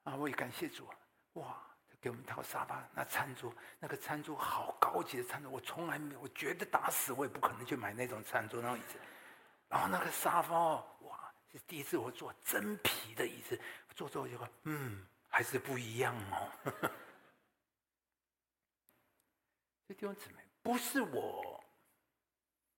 [0.10, 0.88] 啊，我也感谢主。
[1.34, 1.62] 哇，
[2.02, 8.98] 给我们一套沙发，那餐桌，那个餐桌好高级的餐桌，我从来没有，我觉得打死我也不可能去买那种餐桌那种椅子。
[9.68, 10.58] 然后那个沙发，
[11.02, 11.32] 哇！
[11.52, 13.60] 是第一次我坐真皮的椅子，
[13.96, 16.52] 坐坐以后，嗯，还是不一样哦。
[19.88, 21.64] 这弟兄姊妹，不是我，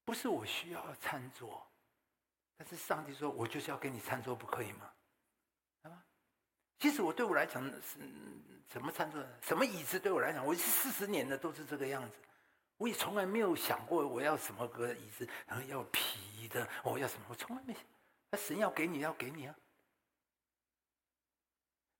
[0.05, 1.65] 不是我需要餐桌，
[2.57, 4.89] 但是上帝说我就是要给你餐桌，不可以吗？
[6.81, 7.99] 其实我对我来讲是
[8.67, 12.17] 什么餐桌，什么椅子对我来讲，我是四十年的都是这个样子，
[12.77, 17.83] 我也从来没有想过我要什么个椅子，然后要皮的，我要什么，我从来没想。
[18.31, 19.55] 那神要给你，要给你啊！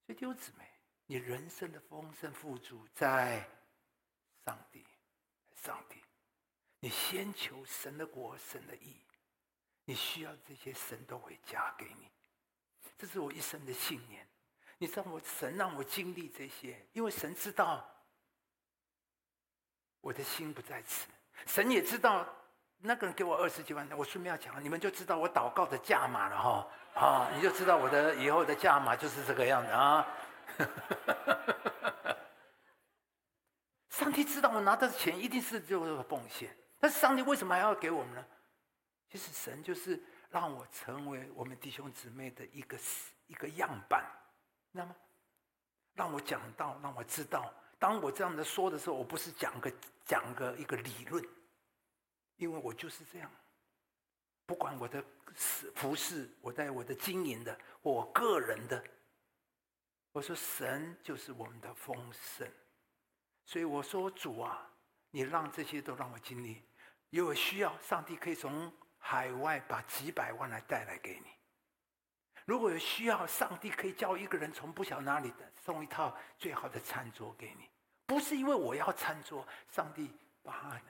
[0.07, 0.67] 所以弟兄姊妹，
[1.05, 3.47] 你人生的丰盛富足在
[4.45, 4.83] 上帝，
[5.53, 6.01] 上帝，
[6.79, 8.95] 你先求神的国、神的义，
[9.85, 12.09] 你需要这些，神都会加给你。
[12.97, 14.27] 这是我一生的信念。
[14.81, 17.87] 你知道，我神让我经历这些，因为神知道
[19.99, 21.05] 我的心不在此，
[21.45, 22.27] 神也知道。
[22.83, 30.07] 那个人给我二十几万，我顺便要讲，你们就知道我祷告的价码了哈，啊，你就知道我的以后的价码就是这个样子啊。
[33.89, 38.25] 上帝知道我拿的钱一定是就是奉献，但是上帝为什么还要给我们呢？
[39.11, 40.01] 其实神就是
[40.31, 42.75] 让我成为我们弟兄姊妹的一个
[43.27, 44.03] 一个样板，
[44.71, 44.95] 知道吗？
[45.93, 49.71] 让我讲到，让我知道，当我这样的说的时候，我不是讲个
[50.05, 51.23] 讲个一个理论。
[52.37, 53.29] 因为我就是这样，
[54.47, 55.03] 不管我的
[55.75, 58.83] 服侍，我在我的经营的，我个人的，
[60.11, 62.51] 我说神就是我们的丰盛，
[63.45, 64.67] 所以我说主啊，
[65.11, 66.63] 你让这些都让我经历，
[67.11, 71.27] 有需要，上帝可以从海外把几百万来带来给你，
[72.45, 77.69] 如果有需要，上帝可以叫一个人从不晓得哪里的送一套最好的餐桌给你，
[78.05, 80.11] 不是因为我要餐桌，上帝
[80.41, 80.81] 把他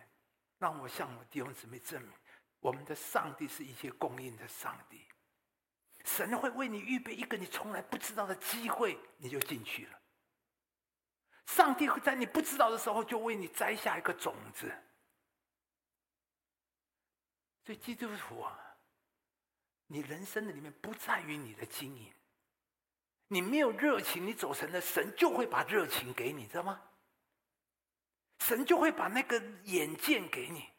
[0.57, 2.11] 让我向我弟兄姊妹证明，
[2.59, 5.05] 我们的上帝是一切供应的上帝。
[6.05, 9.99] 神会为你预备一个你从来不知道的机会，你就进去了。
[11.45, 14.71] 上帝会在你不知道的时候，就为你摘下一个种子。
[17.65, 18.70] 所以基督徒啊，
[19.91, 22.09] 你人生的里面不在于你的经营，
[23.27, 26.81] 你没有热情，你走神的神就会把热情给你，知道吗？
[28.39, 30.69] 神就会把那个眼见给你，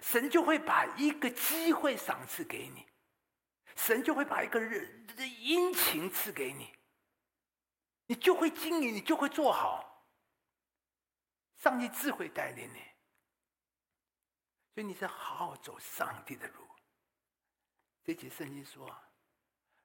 [0.00, 2.84] 神就会把一个机会赏赐给你。
[3.76, 6.74] 神就会把一个人的殷勤赐给你，
[8.06, 10.04] 你就会经营，你就会做好。
[11.58, 12.80] 上帝智慧带领你，
[14.74, 16.66] 所以你是好好走上帝的路。
[18.04, 19.00] 这节圣经说啊：“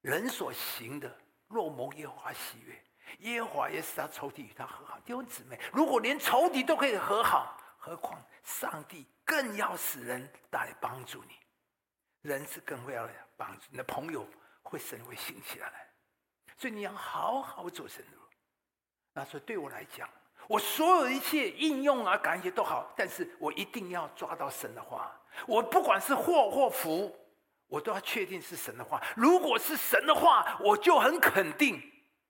[0.01, 1.15] 人所行的，
[1.47, 2.83] 若蒙耶和华喜悦，
[3.19, 11.35] 耶和华也使他仇敌与他和好。”弟兄姊妹，如果连仇敌都可以和好，何况上帝更要使人来帮助你。
[12.23, 14.27] 人是更会要来帮助你的朋友，
[14.63, 15.87] 会神会兴起来，
[16.57, 18.21] 所以你要好好做神路。
[19.13, 20.09] 那所以对我来讲，
[20.47, 25.15] 我所有一切应用啊、感谢都好，但是我一定要抓到神的话。
[25.45, 27.15] 我不管是祸或福，
[27.67, 29.01] 我都要确定是神的话。
[29.15, 31.81] 如果是神的话，我就很肯定，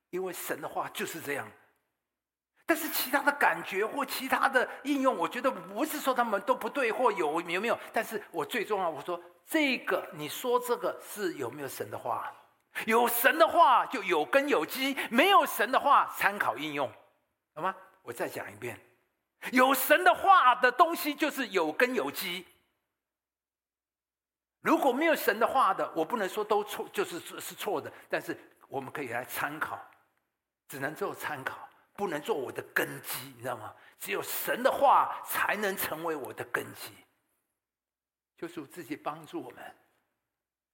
[0.10, 1.48] 因为神的话就是这样。
[2.66, 9.22] 但是其他的感觉或其他的应用，我觉得不是说他们都不对或有有没有，但是我最重要，我说。
[9.50, 12.30] 这个你说这个是有没有神的话？
[12.86, 16.92] 有神的话就有根有基，没有神的话参考应用，
[17.56, 17.74] 好吗？
[18.02, 18.78] 我再讲一遍，
[19.54, 22.46] 有神的话的东西就是有根有基。
[24.62, 27.92] 如果没有神的话的，我不能说都错，就是是错的。
[28.10, 28.38] 但是
[28.68, 29.80] 我们可以来参考，
[30.68, 33.74] 只能做参考，不能做我的根基，你知道吗？
[34.00, 36.94] 只有神的话才能成为我的根基。
[38.36, 39.76] 就是自己帮助我们，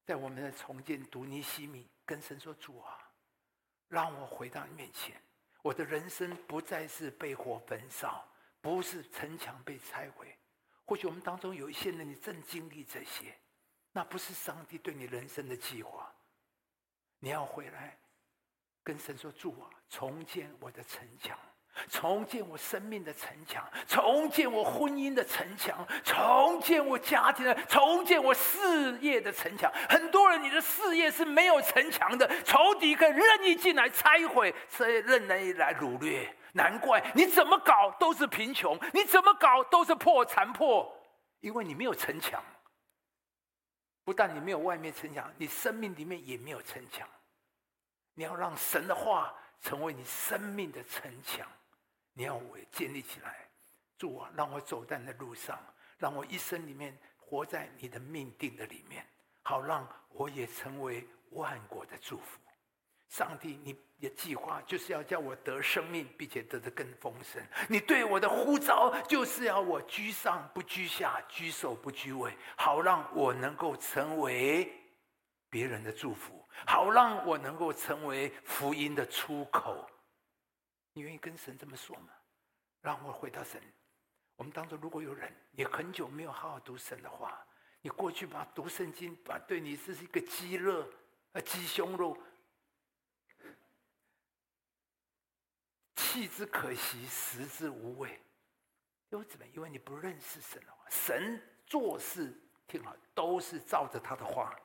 [0.05, 2.97] 在我们的重建读尼西米，跟神说：“主啊，
[3.87, 5.21] 让我回到你面前。
[5.61, 8.27] 我的人生不再是被火焚烧，
[8.59, 10.37] 不是城墙被拆毁。
[10.83, 13.33] 或许我们当中有一些人，你正经历这些，
[13.93, 16.11] 那不是上帝对你人生的计划。
[17.19, 17.97] 你要回来，
[18.83, 21.37] 跟神说：主啊，重建我的城墙。”
[21.89, 29.73] 重建我生命的城墙，重建我婚姻的城墙，重建我家庭的，重建我事业的城墙。
[29.89, 36.31] 很多人，你的事业是没有城墙的，仇敌可以任意进来拆毁，所以任人来掳掠。
[36.51, 40.87] 难怪你怎么搞都是贫穷，你怎么搞都是破残破，
[41.39, 42.39] 因为你没有城墙。
[44.03, 47.07] 不但你没有外面城墙，你生命里面也没有城墙。
[48.13, 51.47] 你要让神的话成为你生命的城墙。
[52.13, 53.47] 你要我建立起来，
[53.97, 55.57] 主啊，让我走在的路上，
[55.97, 59.03] 让我一生里面活在你的命定的里面，
[59.41, 62.39] 好让我也成为万国的祝福。
[63.09, 63.73] 上帝，你
[64.03, 67.41] 的计划就是要叫我得生命，并且得的更丰盛。
[67.67, 74.71] 你对我的呼召就是要我居上不居下，居首不居尾，好让我能够成为
[75.49, 79.89] 别人的祝福，好让我能够成为福音的出口。
[80.93, 82.09] 你愿意跟神这么说吗？
[82.81, 83.61] 让我回到神。
[84.35, 87.39] 我们当中如果有人，你很久没有好好读神的话，
[87.81, 90.85] 你过去把读圣经，把对你这是一个鸡肋，
[91.33, 92.17] 啊鸡胸肉，
[96.13, 98.21] 弃之可惜，食之无味。
[99.09, 99.45] 为怎么？
[99.47, 100.85] 因为你不认识神的话。
[100.87, 104.55] 神做事听好，都是照着他的话。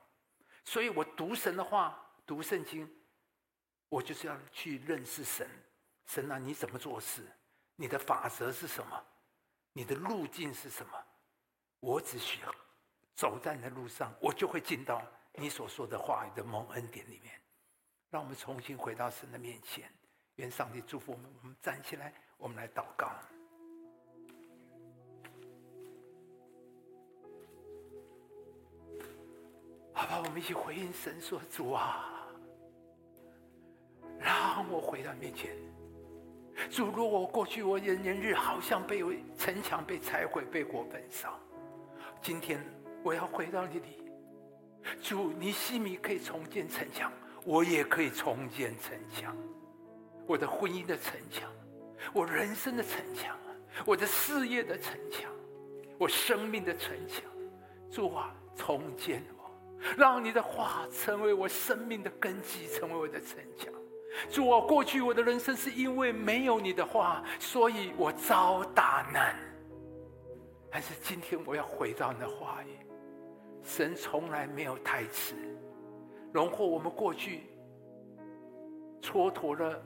[0.66, 2.86] 所以我读神的话，读圣经，
[3.88, 5.48] 我就是要去认识神。
[6.04, 7.26] 神啊，你怎么做事？
[7.76, 9.06] 你的法则是什么？
[9.72, 11.02] 你的路径是什么？
[11.80, 12.54] 我只需要
[13.14, 17.40] 走在你的路上，我就会进到你所说的话语的蒙恩典里面。
[18.10, 19.90] 让我们重新回到神的面前，
[20.38, 21.30] 愿上帝祝福我们。
[21.42, 23.10] 我们站起来，我们来祷告。
[29.92, 32.24] 好吧，我们一起回应神说：“主啊，
[34.18, 35.56] 让我回到面前。”
[36.70, 39.00] 主，如果我过去我年年日好像被
[39.36, 41.38] 城墙被拆毁，被火焚烧，
[42.20, 42.64] 今天
[43.02, 44.04] 我要回到你里。
[45.02, 47.12] 主，尼西米可以重建城墙，
[47.44, 49.36] 我也可以重建城墙。
[50.28, 51.50] 我的婚姻的城墙，
[52.12, 53.34] 我人生的城墙，
[53.86, 55.32] 我的事业的城墙，
[55.96, 57.24] 我生命的城墙。
[57.90, 59.50] 主啊，重建我，
[59.96, 63.72] 让你的话成为我生命的根基，成为我的城墙。
[64.30, 69.34] 主啊，过去我的人生是因为没有你的话，所以我遭大难。
[70.70, 72.76] 但是今天我要回到你的话语，
[73.62, 75.34] 神从来没有太迟，
[76.34, 77.44] 荣获我们过去
[79.00, 79.82] 蹉跎了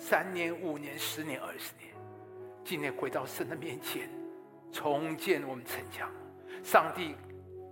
[0.00, 1.94] 三年、五年、十年、二十年，
[2.64, 4.08] 今天回到神的面前，
[4.72, 6.10] 重建我们城墙。
[6.64, 7.14] 上帝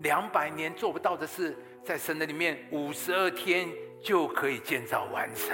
[0.00, 3.66] 两百年做不到的事，在神的里面五十二天。
[4.00, 5.52] 就可以建造完成，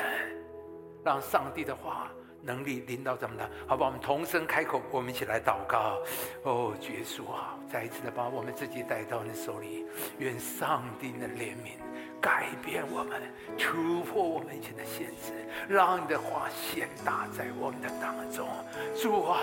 [1.03, 2.12] 让上帝的话
[2.45, 3.86] 能力临到咱们的，好吧？
[3.86, 5.99] 我们同声开口，我们一起来祷告。
[6.42, 9.86] 哦，耶稣啊，再一次的把我们自己带到你手里，
[10.18, 11.72] 愿上帝的怜悯
[12.20, 13.22] 改变我们，
[13.59, 15.32] 突破我们以前的限制，
[15.66, 18.47] 让你的话显大在我们的当中。
[18.95, 19.40] 主啊，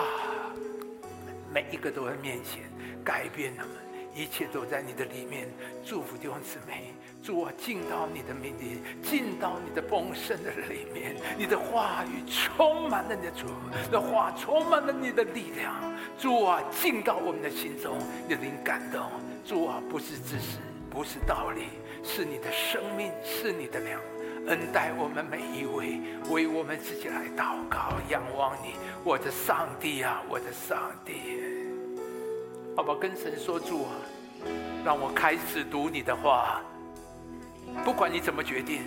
[1.51, 2.63] 每一个都在面前
[3.03, 3.71] 改变他们，
[4.13, 5.49] 一切都在你的里面，
[5.83, 6.93] 祝福弟兄姊妹。
[7.23, 13.45] 主啊，进到你的命里，进到你的丰盛的里面，你的话语充满了你的主，
[13.85, 15.75] 你的话充满了你的力量。
[16.17, 19.03] 主啊，进到我们的心中，你的灵感动。
[19.45, 20.57] 主啊，不是知识，
[20.89, 21.65] 不是道理，
[22.03, 24.01] 是你的生命，是你的粮，
[24.47, 31.13] 恩待我们每一位，为我们自己来祷告，仰望你，我的上帝啊，我的上帝。
[32.75, 32.97] 好不好？
[32.97, 33.91] 跟神说，主啊，
[34.83, 36.63] 让我开始读你的话。
[37.83, 38.81] 不管你怎么决定，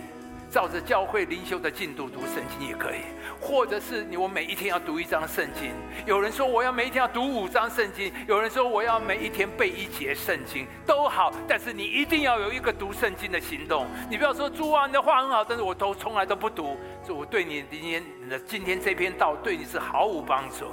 [0.51, 3.01] 照着教会灵修的进度读圣经也可以，
[3.41, 5.73] 或者是你我每一天要读一章圣经。
[6.07, 11.33] 有人说我要每一天要读五章圣经，有人说我要每一天背一节圣经，都好。
[11.49, 13.87] 但是你一定要有一个读圣经的行动。
[14.09, 16.77] 你不要说主啊，你的话很好，但是我都从来都不读。
[17.07, 18.03] 就我对你今天
[18.47, 20.67] 今天这篇道对你是毫无帮助。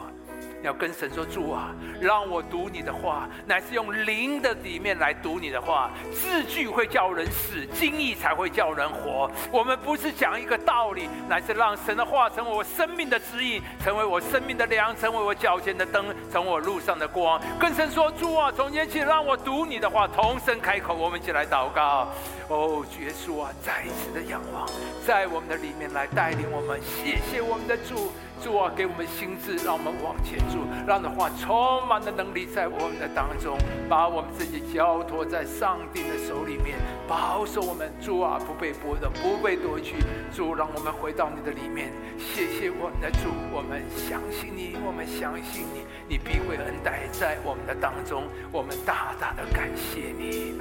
[0.64, 5.92] 要跟神说，主啊，让我读你的话，乃是用灵的里面来读你的话。
[6.14, 9.30] 字句会叫人死，经意才会叫人活。
[9.52, 17.42] 我们不是讲一个道理，乃是让神的话成为我生命的指引，成为我生命的粮，成为我脚前的灯，成为我路上的光。
[17.60, 22.08] 跟神说，主啊，从今天起让我读你的话，同声开口，我们一起来祷告。
[22.50, 24.68] 哦，耶稣啊，再一次的仰望，
[25.06, 26.80] 在我们的里面来带领我们。
[26.82, 28.12] 谢谢我们的主。
[28.42, 33.56] 主啊，给我们心智，让我们往前走，让的话充满的能力在我们的当中，
[33.88, 37.92] 把我们自己交托在上帝的手里面，保守我们。
[38.02, 39.96] 主啊，不被剥夺，不被夺去。
[40.34, 41.94] 主，让我们回到你的里面。
[42.18, 48.24] 谢谢我们的主，我们相信你，我们相信你，你必会恩待在我们的当中。
[48.52, 50.58] 我们大大的感谢你，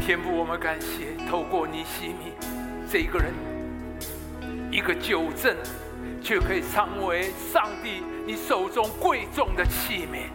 [0.00, 2.32] 天父，我们感谢透过尼西米
[2.90, 3.57] 这一个人。
[4.70, 5.56] 一个酒政，
[6.22, 10.28] 却可以成为上帝你手中贵重的器皿。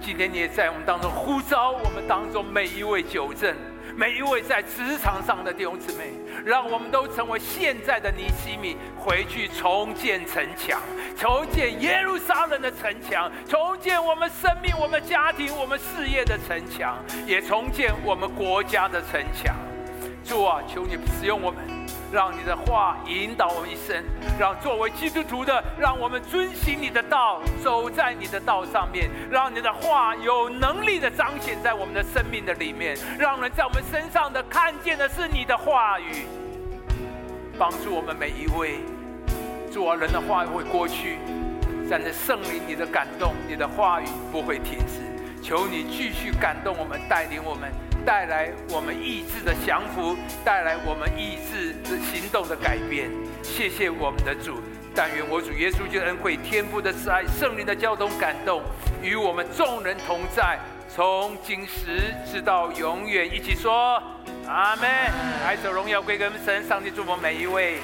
[0.00, 3.52] 今天你也在我们当中呼召我们当中每一位酒政，
[3.96, 6.12] 每一位在职场上的弟兄姊妹，
[6.44, 10.80] 让我们都成为现在的尼西米，回去重建城墙，
[11.18, 19.56] 重建耶路撒冷的城墙，重建我们生命、我们家庭、我们事业的城墙，也重建我们国家的城墙。
[20.24, 21.75] 主啊，求你使用我们。
[22.12, 24.02] 让你的话引导我们一生，
[24.38, 36.26] 让作为基督徒的，让我们遵行你的道，走在你的道上面，让你的话有能力的彰显在我们的生命的里面，让人在我们身上的看见的是你的话语，
[37.58, 38.80] 帮助我们每一位。
[39.72, 41.18] 主啊，人的话语会过去，
[41.90, 45.02] 但是圣灵你的感动，你的话语不会停止。
[45.42, 47.70] 求你继续感动我们，带领我们。
[48.06, 53.10] 带来我们意志的降服，带来我们意志的行动的改变。
[53.42, 54.62] 谢谢我们的主，
[54.94, 58.62] 但愿我主耶稣基督恩惠、天父的慈爱、圣灵的交通感动，
[59.02, 60.56] 与我们众人同在，
[60.88, 63.26] 从今时直到永远。
[63.26, 64.00] 一起说
[64.46, 64.88] 阿门。
[65.42, 67.78] 来，首荣耀归给神，上帝祝福每一位。